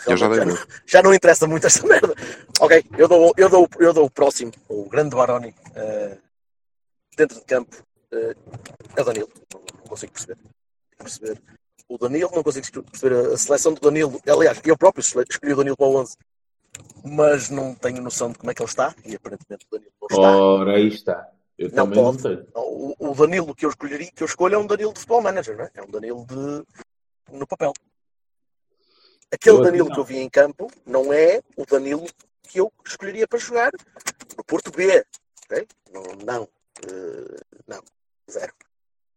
[0.08, 2.16] Eu já já, não, já não interessa muito esta merda.
[2.60, 6.18] Ok, eu dou, eu dou, eu dou o próximo, o grande Baroni, eh,
[7.16, 7.76] dentro de campo,
[8.12, 8.36] eh,
[8.96, 9.30] é o Danilo.
[9.54, 10.38] Não, não consigo perceber.
[10.98, 11.42] perceber.
[11.88, 14.22] O Danilo, não consigo perceber a, seleção do Danilo.
[14.28, 16.18] Aliás, eu próprio escolhi o Danilo para o 11,
[17.04, 18.96] mas não tenho noção de como é que ele está.
[19.06, 20.38] E aparentemente o Danilo não está.
[20.38, 21.30] Ora, aí está.
[21.58, 22.24] Eu Não também pode.
[22.24, 22.48] não tenho.
[22.56, 25.56] O, o Danilo que eu escolheria, que eu escolho é um Danilo de futebol manager,
[25.56, 25.72] não é?
[25.76, 26.66] É um Danilo de
[27.32, 27.74] no papel.
[29.32, 32.06] Aquele Eu Danilo que eu vi em campo não é o Danilo
[32.44, 33.72] que eu escolheria para jogar
[34.38, 35.04] no Porto B.
[35.46, 35.68] ok?
[35.92, 36.50] Não, não,
[36.88, 37.82] eh, não,
[38.30, 38.54] zero.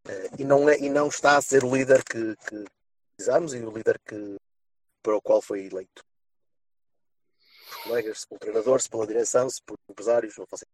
[0.09, 2.65] Eh, e, não é, e não está a ser o líder que, que
[3.17, 4.37] precisamos e o líder que,
[5.03, 6.03] para o qual foi eleito.
[7.85, 10.65] colegas, se pelo treinador, se pela direção, se por empresários, não faço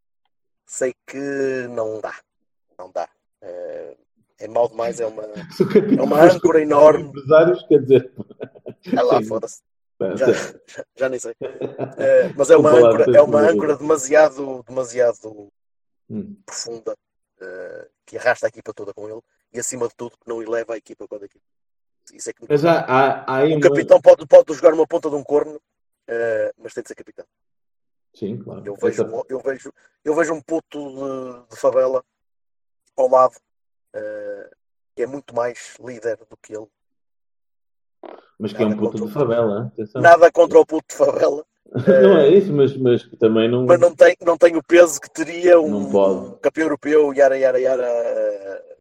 [0.66, 2.14] Sei que não dá.
[2.78, 3.08] Não dá.
[3.42, 3.96] É,
[4.40, 5.22] é mal demais, é uma,
[5.98, 7.08] é uma âncora enorme.
[7.08, 8.12] Empresários, quer dizer.
[8.94, 9.60] É lá, foda-se.
[9.98, 10.58] Pá, Já, sim.
[10.66, 11.34] já, já nem sei.
[11.98, 15.52] É, mas é uma âncora, é uma âncora demasiado, demasiado
[16.10, 16.36] Hum.
[16.44, 16.94] profunda
[17.42, 19.20] eh, que arrasta a equipa toda com ele
[19.52, 21.44] e acima de tudo que não eleva a equipa quando a equipa.
[22.12, 23.60] Isso é que Mas há, há, há uma...
[23.60, 25.60] capitão pode, pode jogar uma ponta de um corno,
[26.06, 27.26] eh, mas tem de ser capitão.
[28.14, 28.66] Sim, claro.
[28.66, 29.72] Eu vejo, Essa- eu vejo,
[30.04, 32.04] eu vejo um puto de, de favela
[32.96, 33.36] ao lado
[33.94, 34.50] eh,
[34.94, 36.68] que é muito mais líder do que ele.
[38.42, 40.02] Mas que é um puto de favela, atenção.
[40.02, 41.46] Nada contra o puto de favela,
[42.02, 43.64] Não é isso, mas, mas que também não.
[43.66, 47.60] mas não tem, não tem o peso que teria um, um campeão europeu, yara, yara,
[47.60, 48.76] yara, eh,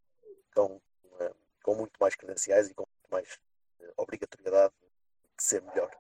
[0.56, 0.82] com,
[1.20, 1.32] eh,
[1.64, 3.38] com muito mais credenciais e com muito mais
[3.82, 4.74] eh, obrigatoriedade
[5.38, 5.92] de ser melhor.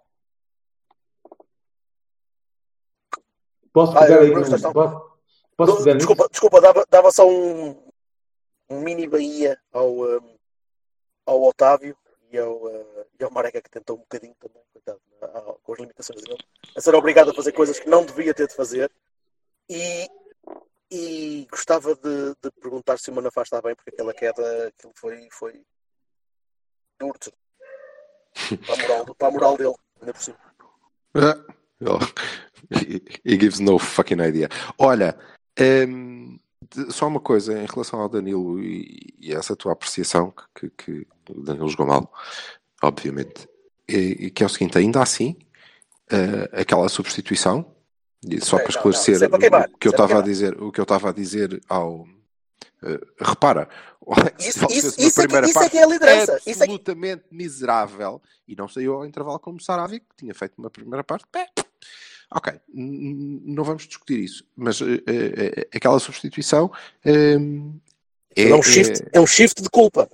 [3.71, 4.74] Posso Ah, pegar eu- aí Posso,
[5.56, 6.08] posso pegar nisso?
[6.08, 7.69] desculpa, desculpa dava, dava só um,
[8.71, 10.36] um mini Bahia ao, um,
[11.28, 11.95] ao Otávio
[12.31, 15.01] e ao, uh, e ao Mareca que tentou um bocadinho também, coitado,
[15.63, 16.43] com as limitações dele,
[16.75, 18.91] a ser obrigado a fazer coisas que não devia ter de fazer.
[19.69, 20.07] E,
[20.91, 25.27] e gostava de, de perguntar se o Manafá está bem, porque aquela queda aquilo foi,
[25.31, 25.63] foi
[26.99, 27.17] duro
[28.65, 30.37] para a moral, para a moral dele, ainda por cima.
[31.15, 31.43] Ah,
[33.25, 34.47] He gives no fucking idea.
[34.77, 35.17] Olha,
[35.87, 36.39] hum,
[36.73, 41.07] de- só uma coisa em relação ao Danilo e, e essa tua apreciação que, que
[41.35, 42.11] o Danilo jogou mal,
[42.81, 43.47] obviamente,
[43.87, 45.35] e, que é o seguinte, ainda assim,
[46.11, 47.73] eh, aquela substituição,
[48.41, 50.71] só É, para esclarecer não, é queimar, o que eu é estava a dizer, o
[50.71, 52.05] que eu estava a dizer ao
[52.83, 53.67] eh, repara,
[54.39, 56.37] Isso, isso, isso, é que, isso é que é a liderança.
[56.45, 60.53] Isso é absolutamente miserável e não saiu ao intervalo como o Sarabia, que tinha feito
[60.57, 61.25] uma primeira parte.
[61.31, 61.45] Bem,
[62.31, 66.71] ok, não vamos discutir isso, mas eh, eh, aquela substituição
[67.05, 67.35] é,
[68.35, 70.09] é, um shift, é um shift de culpa.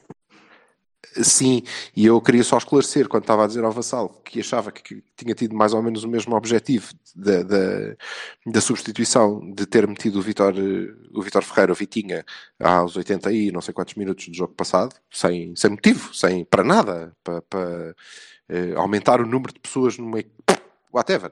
[1.24, 1.64] Sim,
[1.96, 5.34] e eu queria só esclarecer quando estava a dizer ao Vassal que achava que, tinha
[5.34, 7.96] tido mais ou menos o mesmo objetivo da, da,
[8.46, 10.54] da substituição de ter metido o Vitor,
[11.14, 12.26] o Vitor Ferreira, o Vitinha,
[12.60, 16.64] aos 80 e não sei quantos minutos do jogo passado, sem, sem motivo, sem para
[16.64, 17.96] nada, para, para
[18.50, 20.30] eh, aumentar o número de pessoas meio.
[20.94, 21.32] Whatever.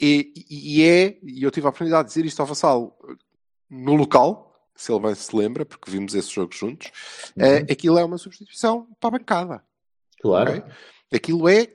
[0.00, 3.14] E, e é, e eu tive a oportunidade de dizer isto ao Vassal eh,
[3.70, 4.47] no local,
[4.78, 6.90] se ele bem se lembra, porque vimos esse jogo juntos,
[7.36, 9.64] eh, aquilo é uma substituição para a bancada.
[10.22, 10.50] Claro.
[10.52, 10.62] ok?
[11.12, 11.66] Aquilo é.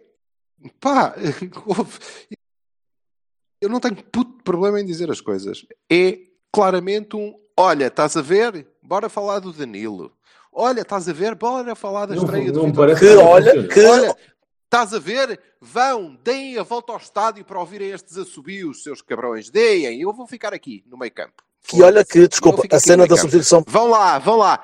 [0.79, 1.13] Pá,
[3.61, 5.65] eu não tenho puto problema em dizer as coisas.
[5.91, 6.17] É
[6.49, 7.37] claramente um.
[7.57, 8.65] Olha, estás a ver?
[8.81, 10.15] Bora falar do Danilo.
[10.51, 11.35] Olha, estás a ver?
[11.35, 14.15] Bora falar da Não- estreia do não Vitor parece Que olha, que Olha,
[14.63, 15.41] estás a ver?
[15.59, 19.49] Vão, deem a volta ao estádio para ouvirem estes assobios, seus cabrões.
[19.49, 19.99] Deem.
[19.99, 21.43] Eu vou ficar aqui, no meio campo.
[21.63, 24.59] Que olha que, desculpa, a cena da substituição, Vão lá, vão lá.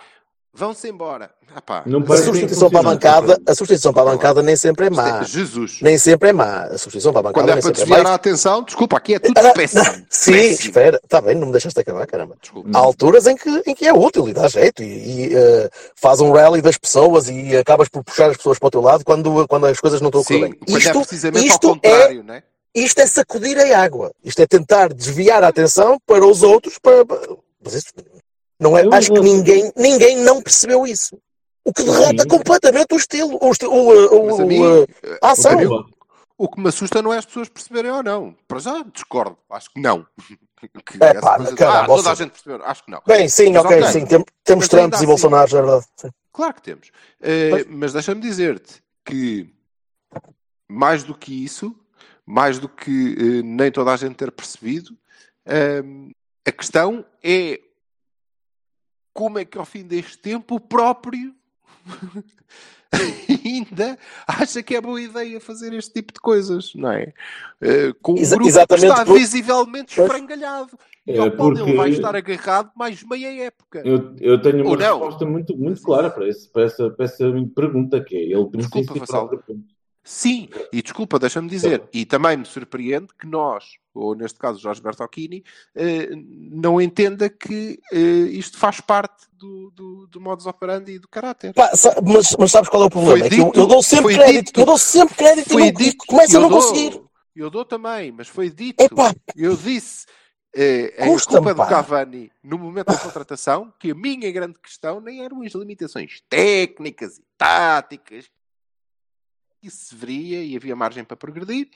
[0.54, 1.32] Vão-se embora.
[1.56, 1.84] Ah, pá.
[1.86, 4.90] Não a substituição para a bancada, a substituição para a bancada nem sempre é é
[4.92, 5.24] má.
[5.24, 5.80] Jesus.
[5.82, 6.64] Nem sempre é má.
[6.66, 8.10] A substituição para a bancada Quando é para é desviar má.
[8.12, 9.84] a atenção, desculpa, aqui é tudo Ah, péssimo.
[10.10, 10.70] Sim, Péssimo.
[10.70, 12.36] espera, está bem, não me deixaste acabar, caramba.
[12.40, 12.70] Desculpa.
[12.74, 14.86] Há alturas em que, em que é útil e dá jeito e,
[15.30, 18.72] e, eh, faz um rally das pessoas e acabas por puxar as pessoas para o
[18.72, 20.60] teu lado quando, quando as coisas não estão a correr bem.
[20.68, 22.44] é Isto, precisamente isto ao contrário, né?
[22.76, 24.12] Isto é sacudir a água.
[24.24, 26.78] Isto é tentar desviar a atenção para os outros.
[26.80, 27.04] Para...
[27.64, 27.94] Mas isso
[28.60, 31.18] não é, Eu acho que vou- ninguém, ninguém não percebeu isso.
[31.66, 32.28] O que derrota Sim.
[32.30, 34.88] completamente o estilo, o, esti- o, o, Mas a o, mim, o-
[35.22, 35.54] a ação.
[35.56, 35.94] o que
[36.42, 38.34] o que me assusta não é as pessoas perceberem ou não.
[38.48, 40.06] Para já discordo, acho que não.
[40.86, 43.02] Que É pá, coisa caramba, ah, toda ou a gente percebeu, acho que não.
[43.08, 43.92] Bem, sim, Mas ok, ok.
[43.94, 44.06] sim.
[44.06, 45.86] tem- temos Mas Trumps e assim- Bolsonaros, é verdade.
[45.96, 46.10] Sim.
[46.34, 46.92] Claro que temos.
[47.22, 47.66] Eh, Pois.
[47.70, 49.54] mas deixa-me dizer-te que
[50.68, 51.74] mais do que isso,
[52.32, 54.96] mais do que eh, nem toda a gente ter percebido,
[56.46, 57.60] a questão é
[59.12, 61.34] como é que ao fim deste tempo o próprio
[63.46, 67.14] ainda acha que é boa ideia fazer este tipo de coisas, não é?
[67.62, 70.08] Eh, com um grupo exatamente que está por- visivelmente Pois.
[70.12, 70.78] esfrangalhado.
[71.08, 73.82] E É, ao qual ele vai estar agarrado mais meia época.
[73.84, 75.00] Eu, eu tenho uma Ou não.
[75.00, 78.94] resposta muito, muito clara para, esse, para, essa, para essa pergunta, que é ele Desculpa,
[78.94, 79.28] Vassal.
[79.30, 79.64] próprio.
[80.12, 84.82] Sim, e desculpa, deixa-me dizer, e também me surpreende que nós, ou neste caso Jorge
[84.82, 85.44] Bertocchini,
[85.76, 86.10] eh,
[86.52, 87.98] não entenda que eh,
[88.32, 91.54] isto faz parte do, do, do modus operandi e do caráter.
[91.54, 91.70] Pá,
[92.04, 93.24] mas, mas sabes qual é o problema?
[93.24, 95.72] É que eu, dito- eu dou sempre crédito, dito- eu dou sempre crédito Foi e,
[95.72, 97.02] não, dito, começo a não dou, conseguir.
[97.36, 98.84] Eu dou também, mas foi dito.
[98.84, 100.08] Epá, Eu disse,
[100.98, 101.70] a Custa-me, culpa do.
[101.70, 107.20] Cavani no momento da contratação, que a minha grande questão nem eram as limitações técnicas
[107.20, 108.26] e táticas,
[109.62, 111.70] isso se veria e havia margem para progredir.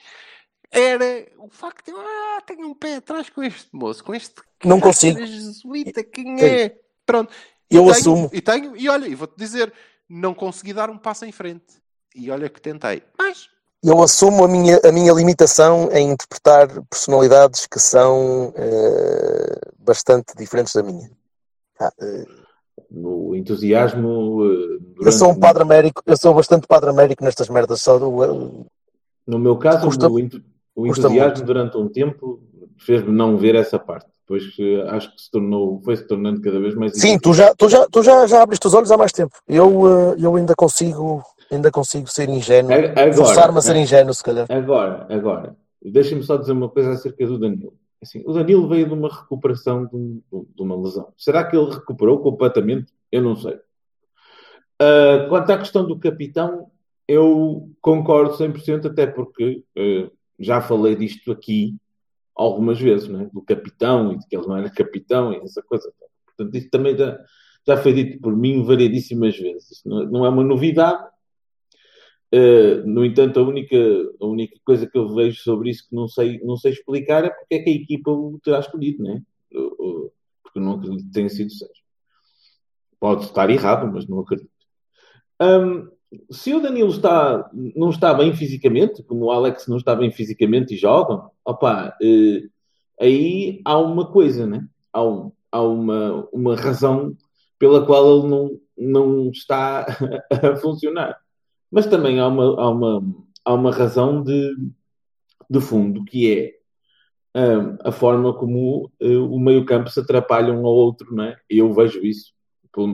[0.72, 4.34] era o facto de eu ah, tenho um pé atrás com este moço, com este
[4.64, 5.24] Não consigo.
[5.26, 6.46] jesuíta, quem Sim.
[6.46, 6.78] é?
[7.06, 7.32] Pronto.
[7.70, 8.30] E Eu tenho, assumo.
[8.34, 9.74] E tenho, e olha, e vou-te dizer,
[10.10, 11.82] não consegui dar um passo em frente.
[12.16, 13.04] E olha que tentei.
[13.18, 13.50] Mas
[13.84, 20.74] Eu assumo a minha, a minha limitação em interpretar personalidades que são eh, bastante diferentes
[20.74, 21.12] da minha.
[21.80, 22.26] Ah, eh,
[22.94, 24.46] No entusiasmo.
[24.46, 27.98] eh, eu durante- sou um padre américo, eu sou bastante padre américo nestas merdas, só
[27.98, 28.66] do, eh,
[29.26, 30.42] No meu caso, Custa- o, entu-
[30.76, 32.40] o entusiasmo durante um tempo
[32.78, 34.08] fez-me não ver essa parte.
[34.22, 37.54] Depois que acho que se tornou, foi se tornando cada vez mais Sim, tu já,
[37.56, 39.34] tu já, tu já, já abriste os olhos há mais tempo.
[39.48, 42.72] Eu, eh, eu ainda consigo, ainda consigo ser ingênuo,
[43.16, 44.46] forçar-me a ser ingênuo, se calhar.
[44.50, 47.74] Agora, agora, deixem-me só dizer uma coisa acerca do Danilo.
[48.04, 51.12] Assim, o Danilo veio de uma recuperação de, um- de uma lesão.
[51.18, 52.94] Será que ele recuperou completamente?
[53.12, 53.60] Eu não sei.
[54.80, 56.70] Ah, quanto à questão do capitão,
[57.08, 61.76] eu concordo 100%, até porque eh, já falei disto aqui
[62.36, 63.30] algumas vezes, né?
[63.34, 65.92] do capitão e de que ele não era capitão e essa coisa.
[66.26, 67.20] Portanto, isso também já,
[67.68, 69.82] já foi dito por mim variedíssimas vezes.
[69.86, 71.04] Não, não é uma novidade.
[72.34, 73.78] Uh, no entanto, a única,
[74.20, 77.30] a única coisa que eu vejo sobre isso que não sei, não sei explicar é
[77.30, 79.22] porque é que a equipa o terá escolhido, né?
[80.42, 81.84] Porque não acredito que tenha sido Sérgio.
[83.00, 84.50] Pode estar errado, mas não acredito.
[85.40, 85.88] Um,
[86.32, 90.74] se o Danilo está, não está bem fisicamente, como o Alex não está bem fisicamente
[90.74, 92.50] e joga, opa, uh,
[93.00, 94.68] aí há uma coisa, né?
[94.92, 97.16] Há, um, há uma, uma razão
[97.60, 99.86] pela qual ele não, não está
[100.32, 101.23] a funcionar.
[101.74, 104.56] Mas também há uma, há uma, há uma razão de,
[105.50, 106.54] de fundo, que é
[107.36, 111.36] um, a forma como uh, o meio-campo se atrapalha um ao outro, não é?
[111.50, 112.32] Eu vejo isso.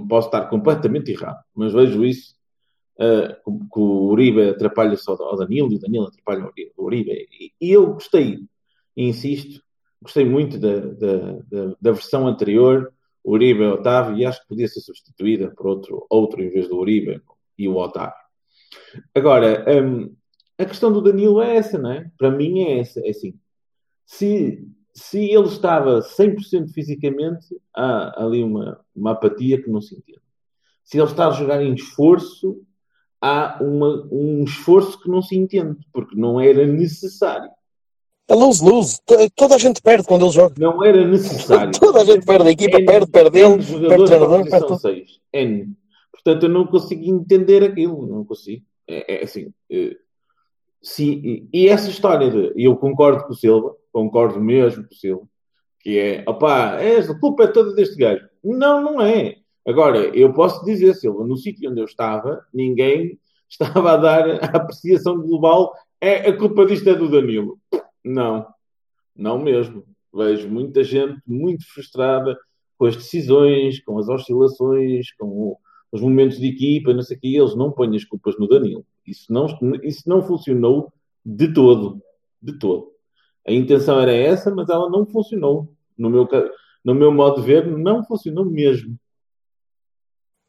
[0.08, 2.36] Posso estar completamente errado, mas vejo isso.
[2.98, 7.28] Uh, que o Uribe atrapalha-se ao Danilo e o Danilo atrapalha o Uribe.
[7.60, 8.40] E, eu gostei,
[8.96, 9.62] insisto,
[10.02, 12.94] gostei muito da, da, da, versão anterior,
[13.26, 16.78] o Uribe Otávio, e acho que podia ser substituída por outro, outro em vez do
[16.78, 17.22] Uribe
[17.58, 18.29] e o Otávio.
[19.14, 20.16] Agora, um,
[20.58, 22.10] a questão do Danilo é essa, não é?
[22.18, 23.34] Para mim é essa, é assim.
[24.06, 30.22] Se, se ele estava 100% fisicamente, há ali uma, uma apatia que não se entende.
[30.84, 32.62] Se ele está a jogar em esforço,
[33.22, 37.50] há uma, um esforço que não se entende, porque não era necessário.
[38.28, 39.00] É lose-lose.
[39.36, 40.54] Toda a gente perde quando ele joga.
[40.60, 41.72] Não era necessário.
[41.80, 42.48] Toda a gente perde.
[42.48, 45.20] A equipa N, perde, perde ele, N perde o treinador, perde posição 6.
[45.34, 45.76] N.
[46.24, 48.08] Portanto, eu não consigo entender aquilo.
[48.08, 48.66] Não consigo.
[48.88, 49.54] É, é assim.
[49.72, 49.96] É,
[50.82, 52.54] se, e essa história de.
[52.56, 55.28] Eu concordo com o Silva, concordo mesmo com o Silva,
[55.80, 56.24] que é.
[56.28, 58.28] opá, esta culpa é toda deste gajo.
[58.44, 59.36] Não, não é.
[59.68, 64.58] Agora, eu posso dizer, Silva, no sítio onde eu estava, ninguém estava a dar a
[64.58, 65.74] apreciação global.
[66.02, 67.60] É, a culpa disto é do Danilo.
[68.04, 68.48] Não,
[69.16, 69.84] não mesmo.
[70.14, 72.38] Vejo muita gente muito frustrada
[72.78, 75.58] com as decisões, com as oscilações, com o,
[75.92, 77.28] os momentos de equipa, não sei o quê.
[77.28, 78.86] Eles não põem as culpas no Danilo.
[79.06, 79.48] Isso não,
[79.84, 80.92] isso não funcionou
[81.26, 82.02] de todo.
[82.42, 82.92] De todo.
[83.48, 85.70] A intenção era essa, mas ela não funcionou.
[85.98, 86.28] No meu,
[86.84, 88.98] no meu modo de ver, não funcionou mesmo.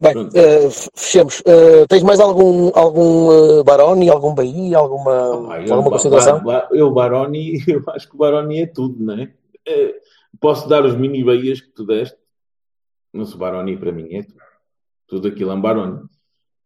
[0.00, 1.40] Bem, uh, fechemos.
[1.40, 6.42] Uh, tens mais algum, algum uh, Baroni, algum Bahia, alguma, ah, eu, alguma consideração?
[6.70, 9.30] Eu, Baroni, eu acho que o Baroni é tudo, não é?
[10.40, 12.16] Posso dar os mini Bahias que tu deste,
[13.12, 14.40] mas o Baroni para mim é tudo.
[15.10, 16.08] Tudo aquilo é um Baroni.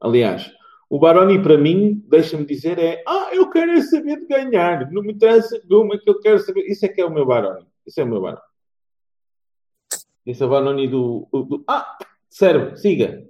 [0.01, 0.53] Aliás,
[0.91, 5.03] o Baroni para mim, deixa-me dizer, é ah, eu quero é saber de ganhar, não
[5.03, 6.61] me interessa de uma que eu quero saber.
[6.67, 7.67] Isso é que é o meu Baroni.
[7.87, 8.43] Isso é o meu Baroni.
[10.27, 13.27] Esse é o Baroni do, do, do ah, serve, siga.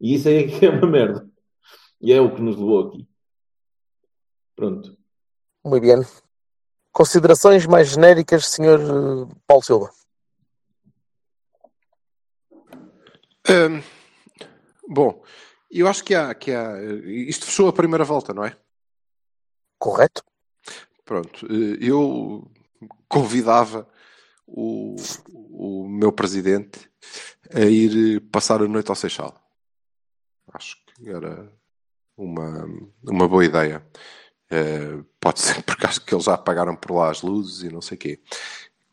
[0.00, 1.28] E isso aí é que é uma merda.
[2.00, 3.08] E é o que nos levou aqui.
[4.54, 4.96] Pronto.
[5.64, 6.02] Muito bem.
[6.92, 9.28] Considerações mais genéricas, Sr.
[9.46, 9.90] Paulo Silva.
[13.48, 13.95] Um,
[14.88, 15.22] bom,
[15.70, 16.82] eu acho que há, que há.
[17.04, 18.56] Isto fechou a primeira volta, não é?
[19.78, 20.22] Correto.
[21.04, 21.46] Pronto.
[21.80, 22.50] Eu
[23.08, 23.88] convidava
[24.46, 24.96] o,
[25.50, 26.90] o meu presidente
[27.52, 29.34] a ir passar a noite ao Seixal.
[30.52, 31.52] Acho que era
[32.16, 32.66] uma,
[33.04, 33.86] uma boa ideia.
[34.50, 37.80] Uh, pode ser porque acho que eles já pagaram por lá as luzes e não
[37.80, 38.20] sei o quê.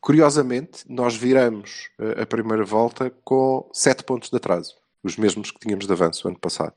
[0.01, 1.89] Curiosamente, nós viramos
[2.21, 6.39] a primeira volta com 7 pontos de atraso, os mesmos que tínhamos de avanço ano
[6.39, 6.73] passado.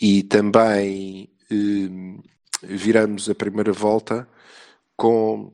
[0.00, 2.22] E também uh,
[2.62, 4.28] viramos a primeira volta
[4.96, 5.52] com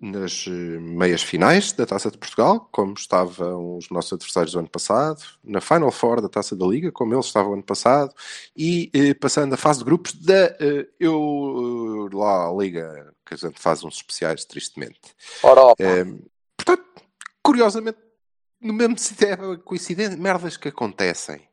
[0.00, 4.68] nas eh, meias finais da Taça de Portugal, como estavam os nossos adversários do ano
[4.68, 8.12] passado, na Final Four da Taça da Liga, como eles estavam ano passado,
[8.56, 13.34] e eh, passando a fase de grupos da eh, eu eh, lá a Liga, que
[13.34, 15.00] a gente faz uns especiais, tristemente.
[15.42, 15.82] Europa.
[15.82, 16.04] Eh,
[16.56, 16.84] portanto,
[17.42, 17.98] curiosamente,
[18.60, 21.48] no mesmo sítio, é coincidente, merdas que acontecem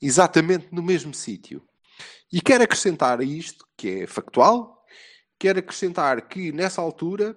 [0.00, 1.62] exatamente no mesmo sítio.
[2.32, 4.84] E quero acrescentar a isto, que é factual,
[5.38, 7.36] quero acrescentar que nessa altura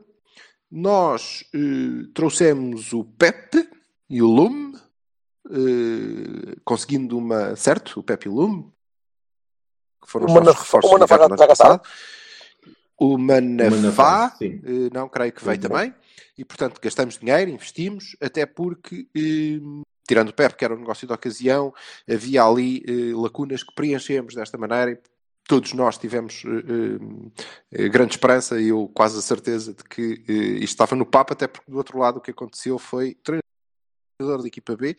[0.69, 3.69] nós eh, trouxemos o PEP
[4.09, 4.75] e o Lume,
[5.49, 7.99] eh, conseguindo uma, certo?
[7.99, 8.71] O PEP e o Lume,
[10.03, 11.81] que foram os Uma nossos na- reforços uma na do ano vaga passado.
[12.99, 15.93] O Manafá, eh, não, creio que veio também.
[16.37, 19.59] E, portanto, gastamos dinheiro, investimos, até porque, eh,
[20.07, 21.73] tirando o PEP, que era um negócio de ocasião,
[22.09, 24.99] havia ali eh, lacunas que preenchemos desta maneira e
[25.47, 30.33] todos nós tivemos eh, eh, grande esperança e eu quase a certeza de que eh,
[30.63, 34.47] isto estava no papo, até porque do outro lado o que aconteceu foi treinador da
[34.47, 34.97] equipa B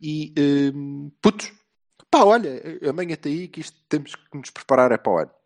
[0.00, 0.72] e eh,
[1.20, 1.52] putos,
[2.10, 5.41] pá, olha, amanhã está aí que isto temos que nos preparar é para o ano.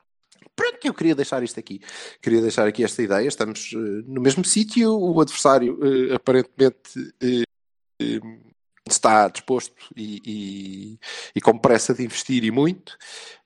[0.57, 1.81] Pronto, eu queria deixar isto aqui.
[2.23, 3.29] Queria deixar aqui esta ideia.
[3.29, 4.90] Estamos eh, no mesmo sítio.
[4.99, 5.79] O adversário
[6.11, 7.45] eh, aparentemente eh,
[8.88, 10.23] está disposto e,
[10.95, 10.99] e-
[11.35, 12.97] e com pressa de investir e muito.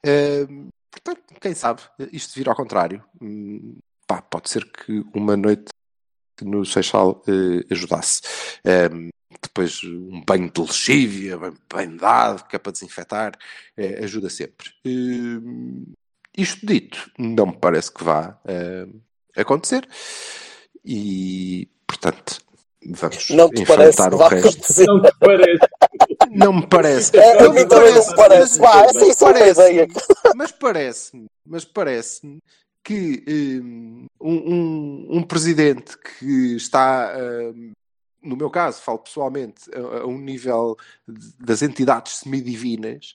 [0.04, 0.46] Eh,
[0.90, 3.04] portanto, quem sabe isto vir ao contrário.
[3.20, 5.66] Hum, pá, pode ser que uma noite
[6.42, 7.22] no Seixal
[7.70, 8.22] ajudasse.
[8.64, 9.10] Ehm,
[9.42, 13.32] depois um banho de lexívia, bem, bem dado, que é para desinfetar,
[13.76, 14.70] eh, ajuda sempre.
[14.84, 15.84] Ehm,
[16.36, 18.86] isto dito, não me parece que vá eh,
[19.36, 19.86] acontecer
[20.84, 22.40] e, portanto,
[22.86, 24.48] vamos Não te parece enfrentar que o resto.
[24.48, 24.86] acontecer.
[24.86, 25.58] Não te parece?
[26.30, 27.16] Não me parece.
[27.16, 28.58] É, Não me também não me parece.
[28.60, 29.94] mas- é parece-.
[30.36, 32.38] Mas parece-me, mas parece-me
[32.82, 33.24] que
[33.62, 37.72] hum, um, um, um presidente que está, hum,
[38.22, 43.14] no meu caso, falo pessoalmente, a, a um nível de- das entidades semidivinas,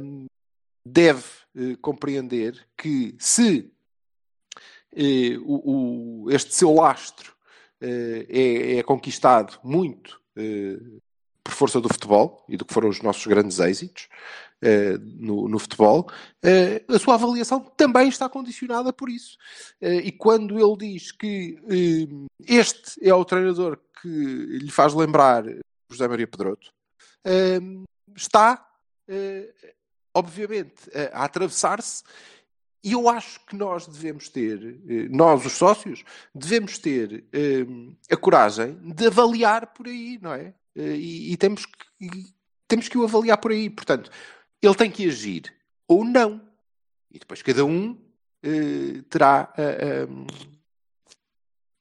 [0.00, 0.26] hum,
[0.84, 1.24] deve
[1.56, 3.72] eh, compreender que se
[4.94, 7.34] eh, o, o- este seu lastro
[7.80, 10.20] eh, é, é conquistado muito
[11.44, 14.08] por força do futebol e do que foram os nossos grandes êxitos
[15.20, 16.10] no, no futebol,
[16.88, 19.36] a sua avaliação também está condicionada por isso.
[19.80, 21.56] E quando ele diz que
[22.48, 25.44] este é o treinador que lhe faz lembrar
[25.88, 26.72] José Maria Pedroto,
[28.16, 28.66] está,
[30.14, 32.04] obviamente, a, atravessar-se.
[32.82, 37.64] E eu acho que nós devemos ter, eh, nós os sócios, devemos ter eh,
[38.10, 40.52] a coragem de avaliar por aí, não é?
[40.76, 42.34] Eh, E, e temos, que,
[42.68, 43.70] temos que o avaliar por aí.
[43.70, 44.10] Portanto,
[44.60, 45.54] ele tem que agir
[45.88, 46.42] ou não.
[47.10, 47.98] E depois cada um
[48.42, 49.52] eh, terá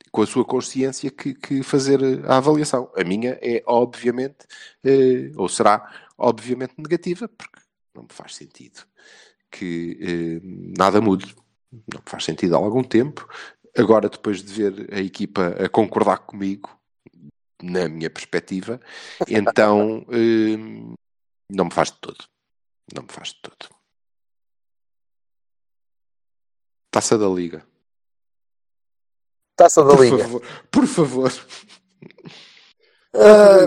[0.10, 2.90] com a sua consciência que, que fazer a avaliação.
[2.96, 4.46] A minha é obviamente,
[5.36, 7.63] ou será obviamente negativa, porque
[7.94, 8.86] não me faz sentido
[9.52, 10.40] que eh,
[10.78, 11.36] nada mude.
[11.72, 13.28] Não me faz sentido há algum tempo.
[13.78, 16.70] Agora, depois de ver a equipa a concordar comigo,
[17.62, 18.80] na minha perspectiva,
[19.28, 20.58] então eh,
[21.50, 22.26] não me faz de todo.
[22.94, 23.70] Não me faz de todo.
[26.92, 27.66] Taça da Liga.
[29.56, 30.18] Taça da Por Liga.
[30.20, 30.42] favor.
[30.72, 31.32] Por favor.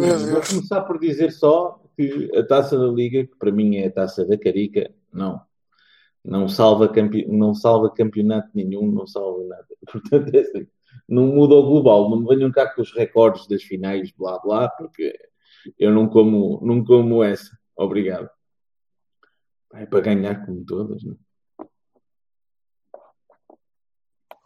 [0.00, 3.86] Meu Vou começar por dizer só que a taça da Liga, que para mim é
[3.86, 5.40] a taça da Carica, não.
[6.24, 7.26] Não salva, campe...
[7.26, 9.66] não salva campeonato nenhum, não salva nada.
[9.90, 10.66] Portanto, é assim,
[11.08, 12.10] não muda o global.
[12.10, 15.16] Não me venham cá com os recordes das finais, blá blá, porque
[15.78, 17.56] eu não como, não como essa.
[17.76, 18.28] Obrigado.
[19.74, 21.16] É para ganhar como todas, não?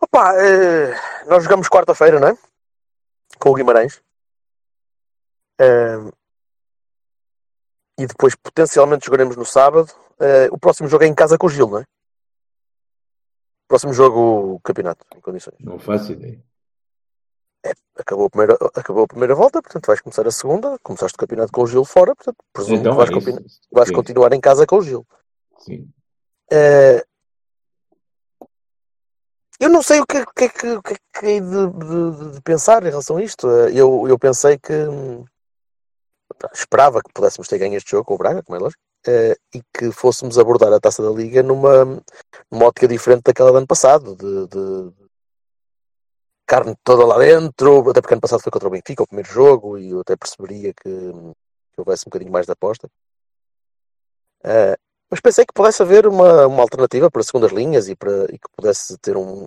[0.03, 0.95] Opa, eh,
[1.29, 2.39] nós jogamos quarta-feira, não é?
[3.39, 4.03] Com o Guimarães.
[5.61, 6.11] Eh,
[8.03, 9.93] e depois potencialmente jogaremos no sábado.
[10.19, 11.85] Eh, o próximo jogo é em casa com o Gil, não é?
[13.69, 15.57] Próximo jogo, o campeonato, em condições.
[15.61, 16.43] Não faço ideia.
[17.97, 20.79] Acabou a primeira, acabou a primeira volta, portanto vais começar a segunda.
[20.83, 24.33] Começaste o campeonato com o Gil fora, portanto presumo Então que vais, é vais continuar
[24.33, 25.07] em casa com o Gil.
[25.59, 25.89] sim.
[26.51, 27.05] Eh,
[29.61, 32.33] eu não sei o que, é- que é que, que, é que hei de, de-
[32.33, 33.47] de pensar em relação a isto.
[33.51, 35.25] Eh, Eu, eu pensei que hum,
[36.53, 39.63] esperava que pudéssemos ter ganho este jogo com o Braga, como é lógico, eh, e
[39.73, 41.85] que fôssemos abordar a taça da Liga numa,
[42.51, 44.93] numa ótica diferente daquela do ano passado, de, de
[46.47, 49.79] carne toda lá dentro, até porque ano passado foi contra o Benfica, o primeiro jogo,
[49.79, 52.89] e eu até perceberia que, que houvesse um bocadinho mais de aposta.
[54.45, 54.77] Eh,
[55.11, 58.49] mas pensei que pudesse haver uma, uma alternativa para segundas linhas e, para, e que
[58.57, 59.47] pudesse ter um,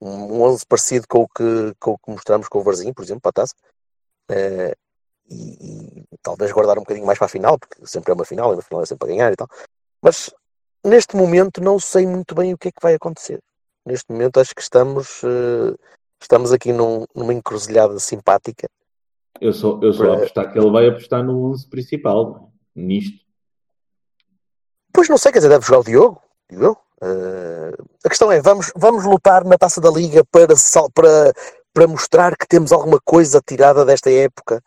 [0.00, 3.22] um 11 parecido com o que, com o que mostramos com o Varzinho, por exemplo,
[3.22, 3.54] para a taça.
[4.30, 4.74] Eh,
[5.30, 8.50] e, e talvez guardar um bocadinho mais para a final, porque sempre é uma final,
[8.52, 9.48] e uma final é sempre a ganhar e tal.
[10.02, 10.30] Mas
[10.84, 13.38] neste momento não sei muito bem o que é que vai acontecer.
[13.86, 15.74] Neste momento acho que estamos, eh,
[16.20, 18.68] estamos aqui num- numa encruzilhada simpática.
[19.40, 23.20] Eu só, eu só Para- apostar que ele vai apostar no 11 principal, nisto.
[24.92, 26.76] Pois não sei, quer dizer, deve jogar o Diogo, digo eu.
[27.02, 27.72] Eh,
[28.04, 30.54] a questão é, vamos, vamos lutar na Taça da Liga para,
[30.94, 31.32] para,
[31.72, 34.62] para mostrar que temos alguma coisa tirada desta época.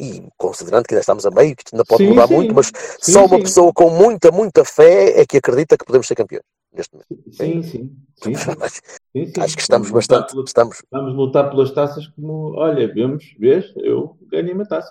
[0.00, 2.34] E considerando que ainda estamos a meio, que isto ainda pode Sim, mudar sim.
[2.34, 6.06] muito, mas Sim, só uma pessoa com muita, muita fé é que acredita que podemos
[6.06, 6.42] ser campeões
[6.72, 7.08] neste momento.
[7.30, 7.96] Sim, sim.
[8.22, 8.50] sim, sim.
[8.60, 8.80] Acho,
[9.14, 9.40] Sim, sim.
[9.42, 10.30] acho que estamos bastante.
[10.32, 14.90] pela- Estamos, Vamos lutar pelas taças como, olha, vemos, vês, eu ganhei uma taça.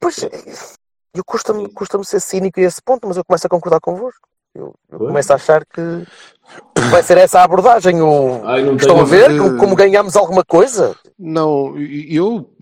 [0.00, 0.18] pois,
[1.14, 4.26] eu custa-me custa ser cínico a esse ponto, mas eu começo a concordar convosco.
[4.54, 5.80] Eu, eu começo a achar que
[6.90, 8.00] vai ser essa a abordagem.
[8.00, 8.46] O...
[8.46, 10.96] Ai, Estão a ver como, como ganhamos alguma coisa?
[11.18, 12.54] Não, eu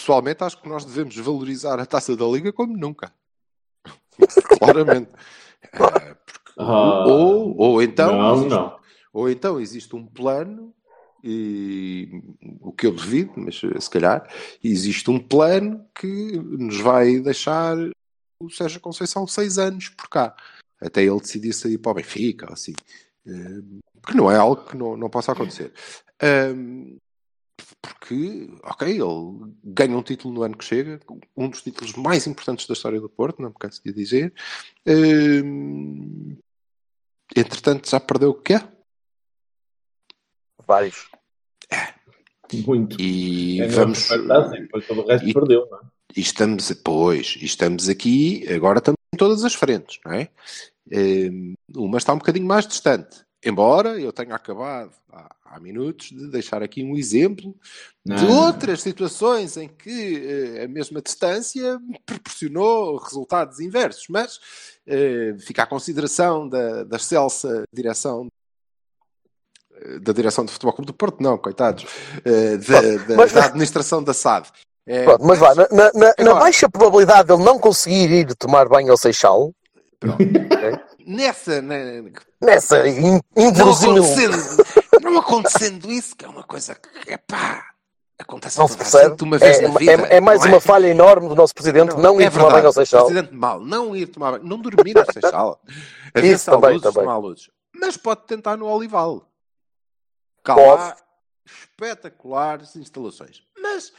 [0.00, 3.12] pessoalmente acho que nós devemos valorizar a taça da Liga como nunca.
[4.58, 5.10] Claramente.
[5.62, 8.78] Eh, porque- Ah, ou, ou então não, existe, não.
[9.12, 10.74] ou então existe um plano
[11.22, 12.08] e
[12.60, 14.28] o que eu duvido, mas eh, se calhar
[14.64, 16.06] existe um plano que
[16.38, 17.76] nos vai deixar
[18.42, 20.34] o Sérgio Conceição seis anos por cá
[20.80, 22.74] até ele decidir sair para o Benfica ou assim
[23.26, 23.60] Eh,
[24.06, 25.72] que não é algo que não, não possa acontecer
[26.22, 26.96] Ahm,
[27.82, 31.00] porque, ok, ele ganha um título no ano que chega,
[31.36, 34.32] um dos títulos mais importantes da história do Porto, não me canso de dizer.
[34.86, 36.36] Hum,
[37.34, 38.68] entretanto, já perdeu o que é?
[40.66, 41.08] Vários.
[42.66, 43.00] Muito.
[43.00, 44.10] E É vamos.
[44.10, 44.18] e
[44.60, 45.82] depois todo o resto e- perdeu, não é?
[46.16, 50.28] E estamos, pois, e estamos aqui, agora estamos em todas as frentes, não é?
[50.92, 53.24] Hum, Uma está um bocadinho mais distante.
[53.42, 57.54] Embora eu tenha acabado há, há minutos de deixar aqui um exemplo
[58.04, 58.46] de Não.
[58.46, 64.38] outras situações em que eh, a mesma distância proporcionou resultados inversos, mas
[64.86, 68.28] eh, fica à consideração da, da excelsa direção
[69.74, 71.86] eh, da direção do Futebol Clube do Porto, não, coitados,
[72.24, 74.48] eh, da, da- mas- da administração da SAD.
[74.86, 78.10] Eh, Pronto, mas vá, na, na- na- na Agora- baixa probabilidade de ele não conseguir
[78.10, 79.54] ir tomar banho ao Seixal,
[81.10, 82.02] nessa, na-
[82.40, 84.64] nessa in- não acontecendo,
[85.02, 87.66] não acontecendo isso, que é uma coisa que, epá,
[88.18, 89.10] acontece não se toda a percebe.
[89.10, 89.92] gente uma vez É, na vida.
[90.08, 92.66] é- é mais não uma falha enorme do nosso presidente não, ir é tomar banho
[92.66, 93.06] ao Seixal.
[93.06, 95.60] Presidente mal, não ir tomar banho, não dormir no Seixal.
[96.16, 97.06] Isso também, luzes, também.
[97.08, 97.50] não luzes.
[97.74, 99.26] Mas pode tentar no Olival.
[100.46, 100.96] Lá,
[101.46, 103.42] espetaculares instalações.
[103.60, 103.92] Mas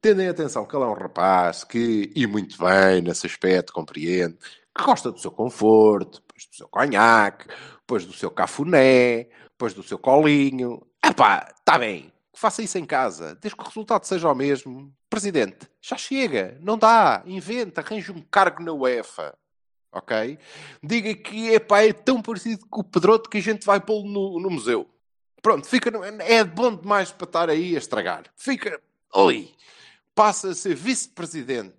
[0.00, 4.36] tendem atenção que ele é um rapaz que, e muito bem nesse aspecto, compreende,
[4.76, 7.46] que gosta do seu conforto, depois do seu conhaque,
[7.80, 10.84] depois do seu cafuné, depois do seu colinho.
[11.04, 14.92] Epá, está bem, que faça isso em casa, desde que o resultado seja o mesmo.
[15.08, 19.36] Presidente, já chega, não dá, inventa, arranja um cargo na UEFA.
[19.92, 20.38] Ok?
[20.82, 24.40] Diga que epá, é tão parecido com o Pedroto que a gente vai pô-lo no,
[24.40, 24.90] no museu.
[25.40, 28.24] Pronto, fica, é bom demais para estar aí a estragar.
[28.34, 28.80] Fica
[29.14, 29.54] ali.
[30.12, 31.76] Passa a ser vice-presidente,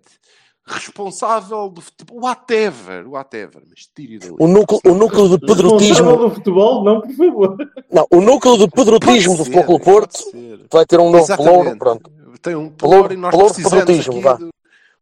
[0.67, 4.35] responsável do futebol, whatever, whatever, mas tire dali.
[4.39, 7.57] O núcleo, o núcleo de Responsável pedrotismo, do futebol, não, por favor.
[7.91, 10.19] não, o núcleo de pedrotismo do Futebol Porto
[10.71, 11.53] vai ter um novo Exatamente.
[11.53, 12.11] pelouro, pronto.
[12.41, 14.49] Tem um Pelouro- e nós pelouro precisamos pedrotismo, aqui do...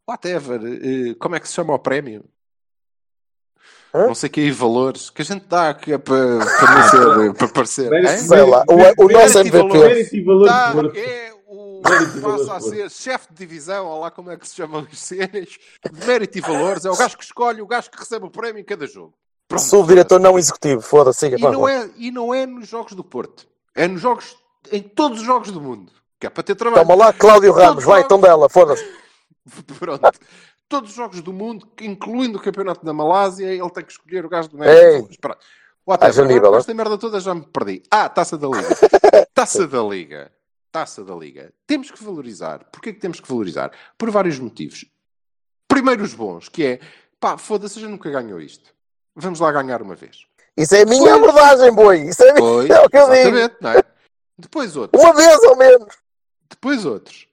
[0.07, 0.61] Whatever.
[0.65, 2.23] eh, Como é que se chama o prémio?
[3.93, 4.07] Hã?
[4.07, 7.47] Não sei que aí valores que a gente dá que é para, para, ser, para
[7.47, 7.89] parecer.
[8.19, 8.73] Sei lá, o,
[9.05, 9.91] o nosso valor.
[9.91, 10.45] MVP.
[10.45, 11.32] Tá, é
[12.21, 15.29] passa a ser chefe de divisão, ou lá como é que se chamam as cenas,
[15.29, 18.59] de mérito e valores, é o gajo que escolhe, o gajo que recebe o prémio
[18.59, 19.13] em cada jogo.
[19.47, 19.63] Pronto.
[19.63, 23.03] Sou o diretor não executivo, foda-se, E não, é, e não é nos jogos do
[23.03, 24.35] Porto, é nos jogos,
[24.71, 26.87] em todos os jogos do mundo, que é para ter trabalho.
[26.87, 28.83] Toma lá, Cláudio Ramos, vai, então dela, foda-se.
[29.77, 30.11] Pronto.
[30.69, 34.29] Todos os jogos do mundo, incluindo o campeonato da Malásia, ele tem que escolher o
[34.29, 35.19] gajo do mérito.
[35.19, 35.39] Pronto.
[35.85, 36.23] Whatever.
[36.23, 37.83] Agora nível, esta merda toda já me perdi.
[37.91, 38.69] Ah, taça da Liga.
[39.35, 40.31] taça da Liga.
[40.73, 41.53] Taça da Liga.
[41.67, 42.63] Temos que valorizar.
[42.71, 43.71] Porquê que temos que valorizar?
[43.95, 44.83] Por vários motivos.
[45.67, 46.79] Primeiro os bons, que é
[47.19, 48.73] pá, foda-se, a gente nunca ganhou isto.
[49.15, 50.25] Vamos lá ganhar uma vez.
[50.57, 52.01] Isso é a minha abordagem, boi.
[52.01, 53.55] Isso é, a minha- Pois, é o que eu digo.
[53.61, 53.83] não é?
[54.37, 54.99] Depois outro.
[54.99, 55.95] Uma vez ao menos.
[56.49, 57.27] Depois outros,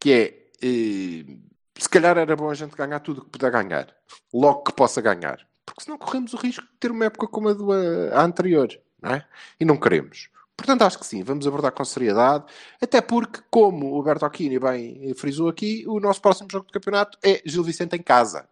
[0.00, 1.36] que é eh,
[1.78, 3.94] se calhar era bom a gente ganhar tudo o que puder ganhar,
[4.32, 7.52] logo que possa ganhar, porque senão corremos o risco de ter uma época como a,
[7.52, 8.68] do, a anterior,
[9.02, 9.26] não é?
[9.60, 10.28] E não queremos.
[10.56, 12.44] Portanto, acho que sim, vamos abordar com seriedade,
[12.80, 17.18] até porque, como o Alberto Aquini bem frisou aqui, o nosso próximo jogo de campeonato
[17.22, 18.48] é Gil Vicente em casa.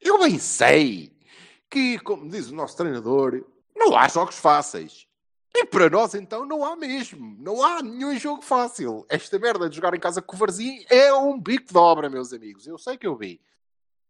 [0.00, 1.12] Eu bem sei
[1.68, 3.44] que, como diz o nosso treinador,
[3.76, 5.06] não há jogos fáceis.
[5.54, 7.36] E para nós, então, não há mesmo.
[7.38, 9.04] Não há nenhum jogo fácil.
[9.08, 12.32] Esta merda de jogar em casa com o Varzim é um bico de obra, meus
[12.32, 12.66] amigos.
[12.66, 13.40] Eu sei que eu vi.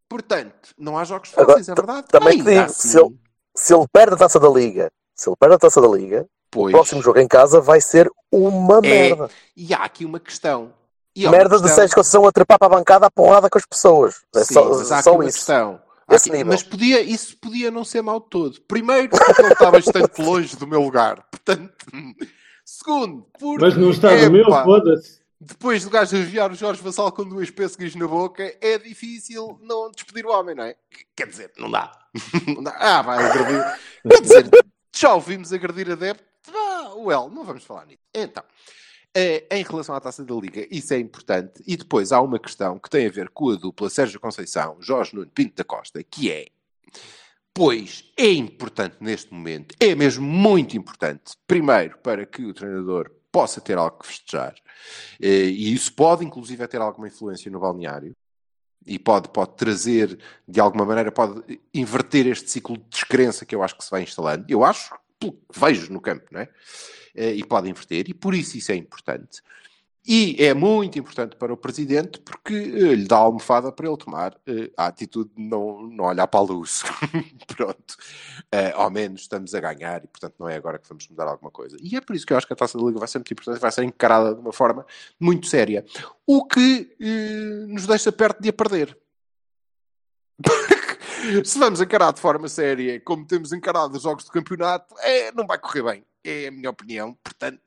[0.08, 2.08] Portanto, não há jogos fáceis, é verdade.
[2.08, 3.18] Também te digo, assim, se ele,
[3.54, 6.72] se ele perde a taça da Liga, se ele perde a taça da Liga, pois,
[6.72, 8.80] o próximo jogo em casa vai ser uma É.
[8.80, 9.30] merda.
[9.56, 10.72] E há aqui uma questão.
[11.14, 13.66] E Merda de questão- Sérgio Conceição a trepar para a bancada à porrada com as
[13.66, 14.22] pessoas.
[14.34, 15.38] É Sim, só, mas há aqui só uma isso.
[15.38, 15.82] questão.
[16.08, 16.46] Aqui- nível.
[16.46, 18.60] mas podia, isso podia não ser mau de todo.
[18.62, 19.70] Primeiro, porque ele está
[20.10, 21.24] bastante longe do meu lugar.
[21.30, 21.72] Portanto,
[22.64, 25.20] segundo, porque Mas não está no meu, foda-se.
[25.40, 29.90] depois do gajo enviar o Jorge Vassal com duas pêssegas na boca, é difícil não
[29.90, 30.74] despedir o homem, não é?
[31.16, 31.92] Quer dizer, não dá.
[32.56, 32.74] Não dá.
[32.76, 33.64] Ah, vai agredir.
[34.08, 34.50] Quer dizer,
[34.94, 36.24] já ouvimos agredir adepto.
[36.52, 38.00] Ah, well, não vamos falar nisso.
[38.14, 38.42] Então,
[39.14, 41.62] eh, em relação à taça da Liga, isso é importante.
[41.66, 45.14] E depois há uma questão que tem a ver com a dupla Sérgio Conceição, Jorge
[45.14, 46.46] Nuno Pinto da Costa, que é.
[47.52, 51.34] Pois é importante neste momento, é mesmo muito importante.
[51.46, 54.54] Primeiro, para que o treinador possa ter algo que festejar,
[55.20, 58.16] eh, e isso pode, inclusive, ter alguma influência no balneário,
[58.86, 60.18] e pode, pode trazer,
[60.48, 64.02] de alguma maneira, pode inverter este ciclo de descrença que eu acho que se vai
[64.02, 64.44] instalando.
[64.48, 66.48] Eu acho, pelo que vejo no campo, não é?
[67.14, 69.42] Eh, E pode inverter, e por isso isso é importante.
[70.06, 73.96] E é muito importante para o Presidente porque eh, lhe dá a almofada para ele
[73.98, 76.82] tomar eh, a atitude de não, não olhar para a luz.
[77.46, 77.96] Pronto.
[78.50, 81.50] Eh, ao menos estamos a ganhar e, portanto, não é agora que vamos mudar alguma
[81.50, 81.76] coisa.
[81.82, 83.32] E é por isso que eu acho que a Taça da Liga vai ser muito
[83.32, 84.86] importante, vai ser encarada de uma forma
[85.18, 85.84] muito séria.
[86.26, 86.96] O que
[87.68, 88.96] nos deixa perto de a perder.
[91.44, 95.46] Se vamos encarar de forma séria, como temos encarado os jogos de campeonato, é, não
[95.46, 96.04] vai correr bem.
[96.24, 97.14] É a minha opinião.
[97.22, 97.60] Portanto,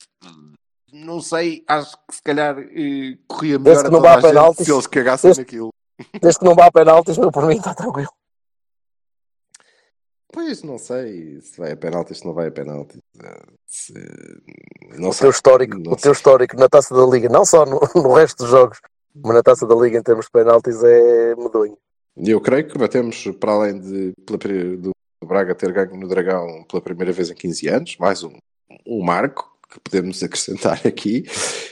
[0.94, 4.66] não sei, acho que se calhar eh, corria melhor que a não vá a penaltis.
[4.66, 5.70] se eles cagassem Este- naquilo.
[6.22, 8.10] Desde que não vá a penaltis, meu, por mim está tranquilo.
[10.32, 13.00] Pois, não sei se vai a penaltis, se não vai a penaltis.
[13.24, 13.94] Eh, se-
[14.98, 15.22] Não O sei.
[15.22, 18.40] teu histórico, Não o teu histórico na taça da Liga, não só no, no resto
[18.40, 18.80] dos jogos,
[19.16, 21.78] mas na taça da Liga em termos de penaltis é medonho.
[22.18, 24.38] Eu creio que batemos, para além de pela
[24.78, 24.92] do
[25.26, 28.34] Braga ter ganho no Dragão pela primeira vez em 15 anos, mais um,
[28.86, 31.24] um marco que podemos acrescentar aqui,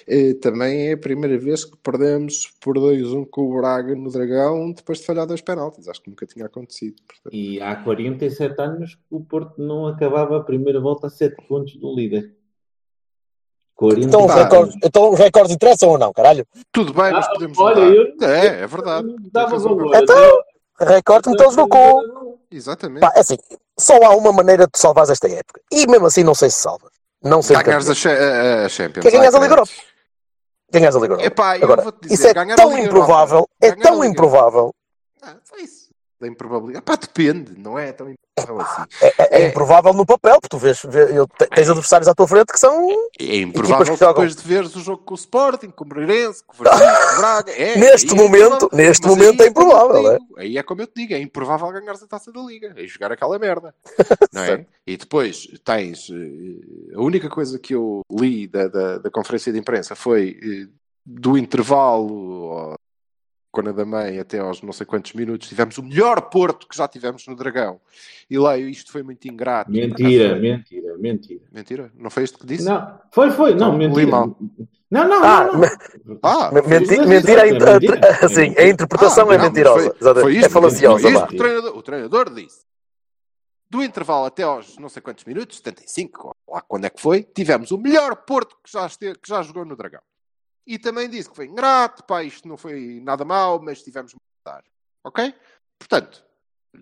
[0.07, 4.71] eh, também é a primeira vez que perdemos por 2-1 com o Braga no Dragão
[4.71, 5.87] depois de falhar dois penaltis.
[5.87, 6.95] Acho que nunca tinha acontecido.
[7.07, 11.35] Portanto, E há 47 anos que o Porto não acabava a primeira volta a 7
[11.47, 12.35] pontos do líder.
[13.75, 16.45] 47 Então, os recordes, então os recordes interessam ou não, caralho?
[16.71, 19.07] tudo bem, mas Ah, podemos olha, eu- É, é verdade.
[19.31, 19.95] Dava valor.
[19.95, 20.41] Então,
[20.79, 22.39] Recorde metê-los no cu.
[22.49, 23.01] Exatamente.
[23.01, 23.37] Pá, é assim,
[23.79, 25.61] só há uma maneira de tu salvares esta época.
[25.71, 26.90] E mesmo assim não sei se salvas.
[27.23, 29.01] Não sei Ganhares a, Cha- a- a Champions.
[29.03, 29.53] Que é ganhares a Liga.
[29.53, 29.71] Europa.
[30.71, 31.27] Ganhares a Liga Europa.
[31.27, 34.73] Epá, Agora, dizer, isso é a tão improvável, é a tão improvável,
[35.21, 35.90] Ah, só isso.
[36.21, 36.85] Da improbabilidade.
[36.85, 38.83] Pá, depende, não é tão improvável assim.
[39.01, 39.47] é, é- é É.
[39.49, 42.59] improvável no papel, porque tu vês, vê- eu- te- tens adversários à tua frente que
[42.59, 42.87] são.
[43.19, 46.53] É improvável que depois de veres o jogo com o Sporting, com o Moreirense, com
[46.53, 47.51] o Varzim, com o Braga.
[47.53, 51.13] É, Neste é momento- neste Mas momento é improvável, Aí é como eu te digo,
[51.15, 53.73] é improvável ganhares a taça da Liga, é jogar aquela merda.
[54.31, 54.65] Não é?
[54.85, 56.07] E depois tens.
[56.11, 60.67] eh, A única coisa que eu li da, da, da conferência de imprensa foi eh,
[61.03, 62.75] do intervalo
[63.51, 66.75] ó, Cona da Mãe até aos não sei quantos minutos tivemos o melhor Porto que
[66.77, 67.79] já tivemos no Dragão.
[68.29, 69.69] E leio, isto foi muito ingrato.
[69.71, 70.39] Mentira, foi.
[70.39, 71.41] mentira, mentira.
[71.51, 71.91] Mentira?
[71.95, 72.63] Não foi isto que disse?
[72.65, 74.11] Não, foi, foi, não, Então, mentira.
[74.89, 76.19] Não, não, Ah, não, não.
[76.21, 78.69] Ah, menti- mentira, é mentira, é assim, a mentira.
[78.69, 79.79] interpretação Ah, é não, mentirosa.
[79.89, 80.21] Foi, exatamente.
[80.21, 81.01] foi é isto, falaciosa.
[81.01, 82.59] foi isto o treinador, o treinador disse.
[83.69, 87.23] Do intervalo até aos não sei quantos minutos, 75, ou lá quando é que foi,
[87.23, 90.01] tivemos o melhor Porto que já, esteve, que já jogou no Dragão.
[90.65, 94.21] E também disse que foi ingrato, pá, isto não foi nada mau, mas tivemos muito
[94.45, 94.63] a dar.
[95.03, 95.33] Ok?
[95.79, 96.23] Portanto,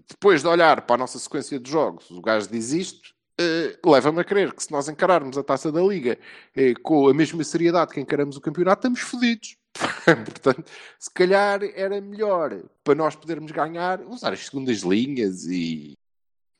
[0.07, 4.19] depois de olhar para a nossa sequência de jogos, o gajo diz isto, eh, leva-me
[4.19, 6.19] a crer que se nós encararmos a taça da Liga
[6.53, 9.55] eh, com a mesma seriedade que encaramos o campeonato, estamos fodidos.
[10.25, 10.69] Portanto,
[10.99, 15.93] se calhar era melhor para nós podermos ganhar, usar as segundas linhas e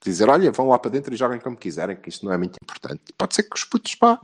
[0.02, 2.56] dizer: olha, vão lá para dentro e joguem como quiserem, que isto não é muito
[2.64, 3.14] importante.
[3.18, 4.22] Pode ser que os putos pá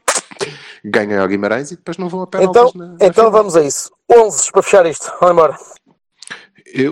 [0.83, 3.31] ganhem ao Guimarães e depois não vão a penaltis Então, na, na então final.
[3.31, 3.91] vamos a isso.
[4.11, 5.11] 11 para fechar isto.
[5.19, 5.57] Vamos embora.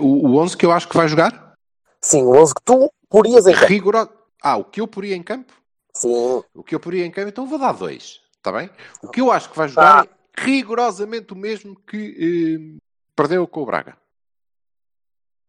[0.00, 1.54] O, o 11 que eu acho que vai jogar,
[2.00, 3.66] Sim, o 11 que tu porias em campo.
[3.66, 4.10] rigoroso.
[4.42, 5.52] Ah, o que eu poria em campo?
[5.96, 6.42] Sim.
[6.54, 8.20] O que eu poria em campo, então vou dar dois.
[8.36, 8.68] Está bem?
[9.02, 10.06] O que eu acho que vai jogar Ah.
[10.06, 12.82] é rigorosamente o mesmo que eh,
[13.16, 13.96] perdeu com o Braga.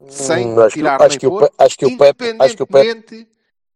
[0.09, 2.35] Sem Hum, acho, que, tirar acho, que o pôr, acho que o Pepe.
[2.39, 3.27] Acho que o Pepe.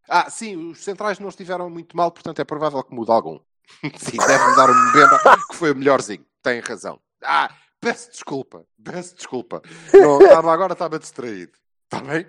[0.07, 3.39] Ah, sim, os centrais não estiveram muito mal, portanto é provável que mude algum.
[3.97, 6.26] sim, deve mudar o Mbemba, que foi o melhorzinho.
[6.41, 6.99] Tem razão.
[7.24, 8.65] Ah, peço desculpa.
[8.84, 9.61] Peço desculpa.
[9.93, 11.51] Não, estava, agora estava distraído.
[11.86, 12.28] Está bem?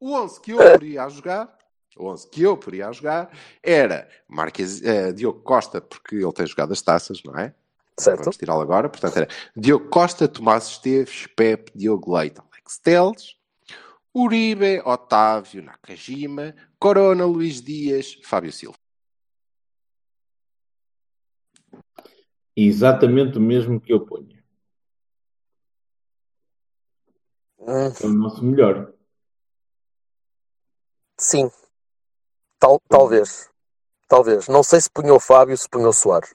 [0.00, 1.56] O 11 que eu poria a jogar
[1.96, 3.30] o 11 que eu poderia jogar
[3.62, 7.54] era Marques, eh, Diogo Costa, porque ele tem jogado as taças, não é?
[7.98, 8.20] Certo.
[8.20, 8.88] Vamos tirá-lo agora.
[8.88, 13.36] Portanto, era Diogo Costa, Tomás Esteves, Pepe, Diogo Leite, Alex Teles,
[14.14, 18.76] Uribe, Otávio, Nakajima, Corona, Luís Dias, Fábio Silva.
[22.56, 24.28] Exatamente o mesmo que eu ponho.
[27.58, 28.92] Hum, É o nosso melhor.
[31.18, 31.50] sim.
[32.58, 33.48] Tal, talvez.
[34.08, 34.46] Talvez.
[34.48, 36.34] Não sei se punhou o Fábio, se punhou o Soares.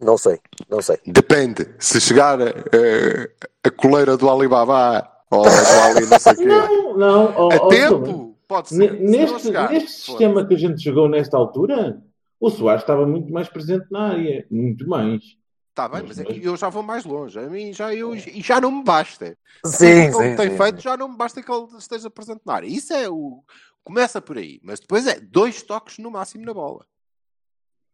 [0.00, 0.40] Não sei.
[0.68, 0.98] Não sei.
[1.06, 1.74] Depende.
[1.78, 5.48] Se chegar eh, a coleira do Alibaba ou do
[5.84, 6.44] Ali não sei o quê.
[6.44, 7.24] Não, não.
[7.36, 8.76] ó, A ó, tempo, pode ser.
[8.92, 12.02] Ne- Se Neste, chegar, neste sistema que a gente jogou nesta altura,
[12.42, 14.44] o Soares estava muito mais presente na área.
[14.50, 15.22] Muito mais.
[15.70, 17.38] Está bem, mas é que eu já vou mais longe.
[17.38, 19.38] A mim já, eu, e já não me basta.
[19.64, 20.36] Sim, o que ele sim.
[20.36, 20.82] tem sim, feito sim.
[20.82, 22.66] já não me basta que ele esteja presente na área.
[22.66, 23.42] Isso é o.
[23.84, 26.84] Começa por aí, mas depois é dois toques no máximo na bola.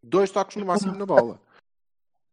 [0.02, 1.40] Dois toques no máximo na bola.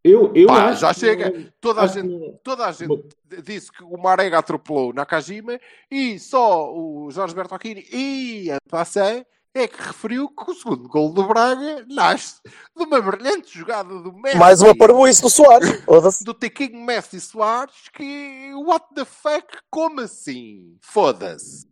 [0.03, 1.53] Eu, eu Pá, acho já que- chega.
[1.59, 3.07] Toda a gente, que- toda a gente
[3.43, 5.59] disse que o Marega atropelou Nakajima
[5.91, 9.25] e só o Jorge Bertocchini e a Passé
[9.55, 12.41] é que referiu que o segundo gol do Braga nasce
[12.75, 14.37] de uma brilhante jogada do Messi.
[14.37, 15.69] Mais uma parboice do Soares.
[15.85, 16.23] Foda-se.
[16.25, 19.45] do Tequinho Messi Soares que what the fuck?
[19.71, 20.75] Como assim?
[20.81, 21.65] Foda-se.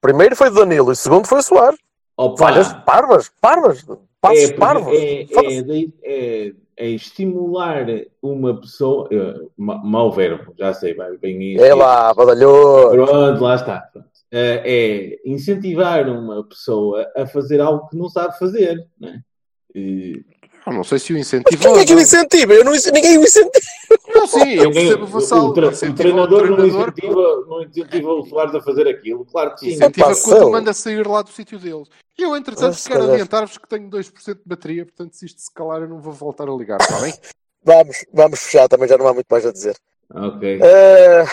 [0.00, 1.78] Primeiro foi o Danilo e o segundo foi o Soares.
[2.16, 3.82] Opa, Falhas parvas, parvas.
[4.20, 4.92] Passos é, parvos.
[4.92, 5.86] é, é,
[6.48, 7.86] é- é estimular
[8.22, 9.08] uma pessoa.
[9.10, 11.64] eh, ma- mau verbo, já sei, vai bem isso.
[11.64, 12.90] É lá, badalhou.
[12.90, 13.80] Pronto, lá está.
[13.92, 14.08] Pronto.
[14.32, 18.86] Eh, é incentivar uma pessoa a fazer algo que não sabe fazer.
[18.98, 19.20] Não é?
[19.74, 20.24] E-
[20.66, 21.62] Eu não sei se o Mas incentivo.
[21.72, 22.52] quem é que o incentiva?
[22.52, 23.66] Eu não, ninguém o incentiva.
[24.14, 25.46] Não, sim, eu percebo o Vassal.
[25.46, 29.24] o, tra- o treinador, não, treinador, incentiva, não incentiva o Soares a fazer aquilo.
[29.24, 29.68] Claro que sim.
[29.72, 31.88] Incentiva Epá, quando manda sair lá do sítio deles.
[32.18, 35.40] E eu, entretanto, Mas, se quero adiantar-vos que tenho 2% de bateria, portanto, se isto
[35.40, 37.12] se calar, eu não vou voltar a ligar, está bem?
[37.64, 39.76] Vamos, vamos fechar, também já não há muito mais a dizer.
[40.14, 40.60] Ok.
[40.62, 41.24] Eh,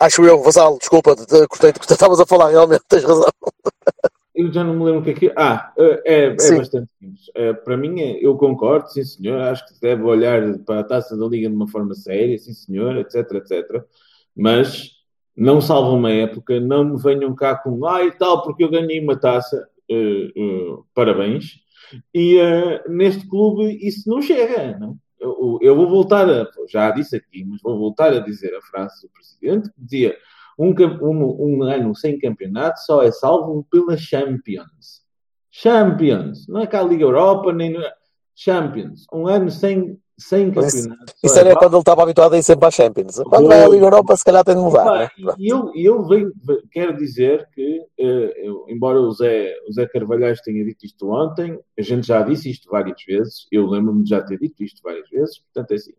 [0.00, 3.04] acho eu, Vassal, desculpa, te- te- gostei do que tu estavas a falar, realmente, tens
[3.04, 3.30] razão.
[4.34, 5.32] Eu já não me lembro o que é que.
[5.34, 6.58] Ah, é, é Sim.
[6.58, 7.30] bastante simples.
[7.34, 9.40] É, para mim, é- eu concordo, sim senhor.
[9.40, 12.52] Acho que se deve olhar para a taça da Liga de uma forma séria, sim
[12.52, 13.82] senhor, etc, etc.
[14.36, 14.90] Mas
[15.34, 19.00] não salva uma época, não me venham cá com ah e tal, porque eu ganhei
[19.00, 19.66] uma taça.
[19.88, 21.54] Eh, eh, parabéns.
[22.12, 24.76] E eh, neste clube isso não chega.
[24.78, 24.98] Não?
[25.26, 26.46] Eu, eu vou voltar a.
[26.68, 30.16] Já disse aqui, mas vou voltar a dizer a frase do presidente que dizia.
[30.58, 35.04] Um, um- um ano sem campeonato só é salvo pela Champions.
[35.50, 36.46] Champions.
[36.48, 37.76] Não é cá a Liga Europa, nem.
[38.34, 39.06] Champions.
[39.12, 41.12] Um ano sem, sem Mas isso- campeonato.
[41.12, 41.58] só Isso é era válido.
[41.60, 43.16] quando ele estava habituado a ir sempre à Champions.
[43.28, 44.84] Quando vai à Liga Europa, se calhar tem de mudar.
[45.00, 45.08] Né?
[45.38, 46.32] e eu, eu venho,
[46.70, 51.58] quero dizer que, eh, eu- embora o Zé, o Zé Carvalhais tenha dito isto ontem,
[51.78, 55.08] a gente já disse isto várias vezes, eu lembro-me de já ter dito isto várias
[55.10, 55.92] vezes, portanto é assim.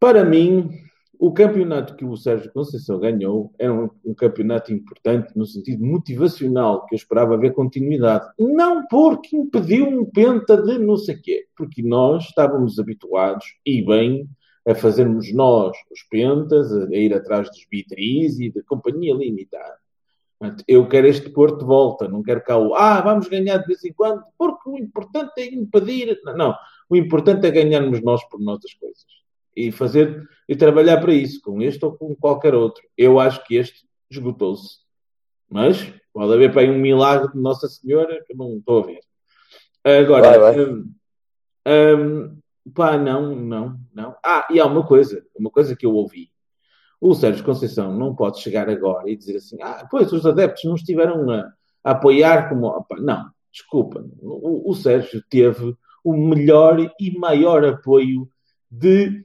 [0.00, 0.70] Para mim,
[1.18, 6.86] o campeonato que o Sérgio Conceição ganhou era um, um campeonato importante no sentido motivacional,
[6.86, 8.30] que eu esperava ver continuidade.
[8.38, 14.28] Não porque impediu um penta de não sei quê, porque nós estávamos habituados, e bem,
[14.66, 19.76] a fazermos nós os pentas, a, ir atrás dos bitris e da companhia limitada.
[20.68, 23.84] Eu quero este Porto de volta, não quero cá o ah, vamos ganhar de vez
[23.84, 26.16] em quando, porque o importante é impedir.
[26.22, 26.54] Não, não.
[26.88, 29.04] o importante é ganharmos nós por nossas coisas
[29.66, 32.82] e fazer e trabalhar para isso, com este ou com qualquer outro.
[32.96, 34.78] Eu acho que este esgotou-se.
[35.50, 38.86] Mas pode haver para aí um milagre de Nossa Senhora que eu não estou a
[38.86, 39.00] ver.
[39.84, 40.60] Agora, Vai, vai.
[40.60, 40.92] hum,
[41.66, 42.38] hum,
[42.74, 44.16] pá, não, não, não.
[44.24, 46.30] Ah, e há uma coisa, uma coisa que eu ouvi.
[47.00, 50.74] O Sérgio Conceição não pode chegar agora e dizer assim, ah, pois os adeptos não
[50.74, 51.52] estiveram a,
[51.84, 52.66] a apoiar como.
[52.66, 54.04] Opa, Não, desculpa.
[54.20, 58.28] O, o Sérgio teve o melhor e maior apoio
[58.70, 59.24] de,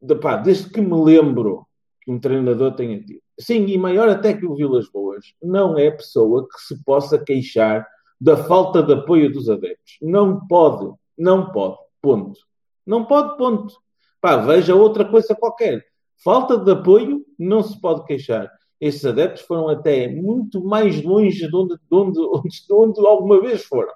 [0.00, 1.66] de pá, desde que me lembro
[2.00, 3.20] que um treinador tenha tido.
[3.38, 7.86] Sim, e maior até que o Vilas Boas, não é pessoa que se possa queixar
[8.20, 9.96] da falta de apoio dos adeptos.
[10.02, 12.40] Não pode, não pode, ponto.
[12.86, 13.74] Não pode, ponto.
[14.20, 15.84] Pá, veja outra coisa qualquer.
[16.24, 18.50] Falta de apoio, não se pode queixar.
[18.80, 23.40] Estes adeptos foram até muito mais longe de onde, de onde, onde, de onde alguma
[23.40, 23.92] vez foram.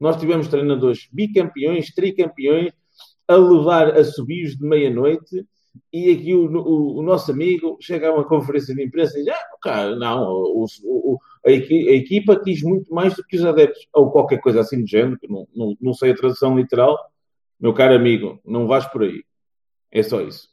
[0.00, 2.72] Nós tivemos treinadores bicampeões, tricampeões,
[3.28, 5.46] a levar a subios de meia-noite
[5.92, 9.34] e aqui o, o, o, nosso amigo chega a uma conferência de imprensa e diz:
[9.34, 13.44] ah, cara, não, o, o, a, equi, a, equipa quis muito mais do que os
[13.44, 16.98] adeptos, ou qualquer coisa assim do género, que não, não, não sei a tradução literal.
[17.58, 19.24] Meu caro amigo, não vais por aí.
[19.90, 20.48] É só isso.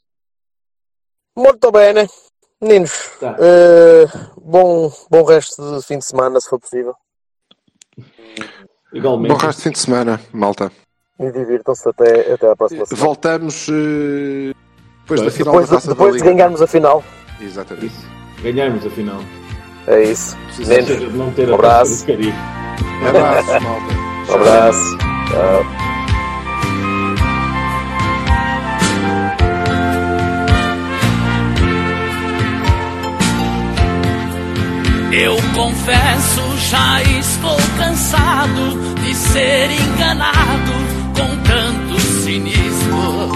[1.36, 2.07] Muito bem, né?
[2.61, 3.38] Meninos, Tá.
[3.39, 4.05] eh,
[4.41, 6.93] bom, bom resto de fim de semana, se for possível.
[8.93, 9.34] Igualmente.
[9.34, 10.70] Bom resto de fim de semana, malta.
[11.20, 13.05] E divirtam-se até, até à próxima semana.
[13.05, 14.53] Voltamos eh,
[15.01, 17.03] depois da Depois- final Depois, da de, Taça depois da de ganharmos a final.
[17.41, 17.86] Exatamente.
[17.88, 18.07] Isso.
[18.41, 19.20] Ganharmos a final.
[19.88, 20.38] É isso.
[20.55, 22.05] De não ter Um abraço.
[23.07, 23.93] Abraço, malta.
[24.30, 24.97] um abraço.
[24.97, 25.65] Tchau.
[35.11, 43.30] Eu confesso, já estou cansado de ser enganado com tanto cinismo.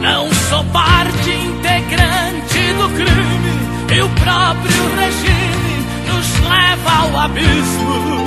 [0.00, 8.24] Não sou parte integrante do crime, e o próprio regime nos leva ao abismo.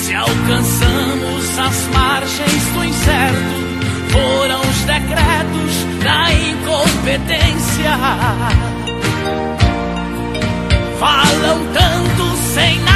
[0.00, 3.56] Se alcançamos as margens do incerto,
[4.12, 7.98] foram os decretos da incompetência.
[10.98, 12.95] Falam tanto sem nada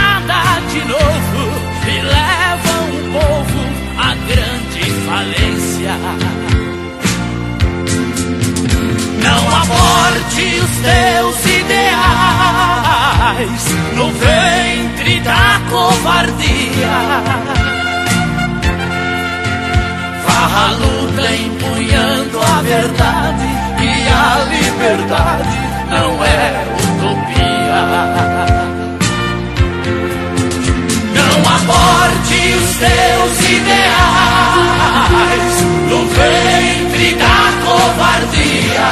[0.73, 1.43] de novo
[1.85, 3.63] e levam o povo
[3.99, 5.95] à grande falência.
[9.21, 11.91] Não aborte os teus ideais
[13.97, 16.97] no ventre da covardia.
[20.25, 23.49] Vá à luta empunhando a verdade
[23.83, 25.59] e a liberdade
[25.91, 26.31] não é
[26.65, 26.80] utopia.
[32.51, 33.91] Aborte os teus ideais
[35.89, 38.91] no ventre da covardia.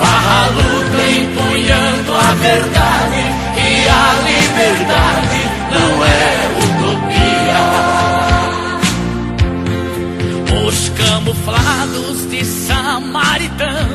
[0.00, 3.22] À luta empunhando a verdade
[3.56, 7.64] e a liberdade não é utopia.
[10.66, 13.93] Os camuflados de samaritanos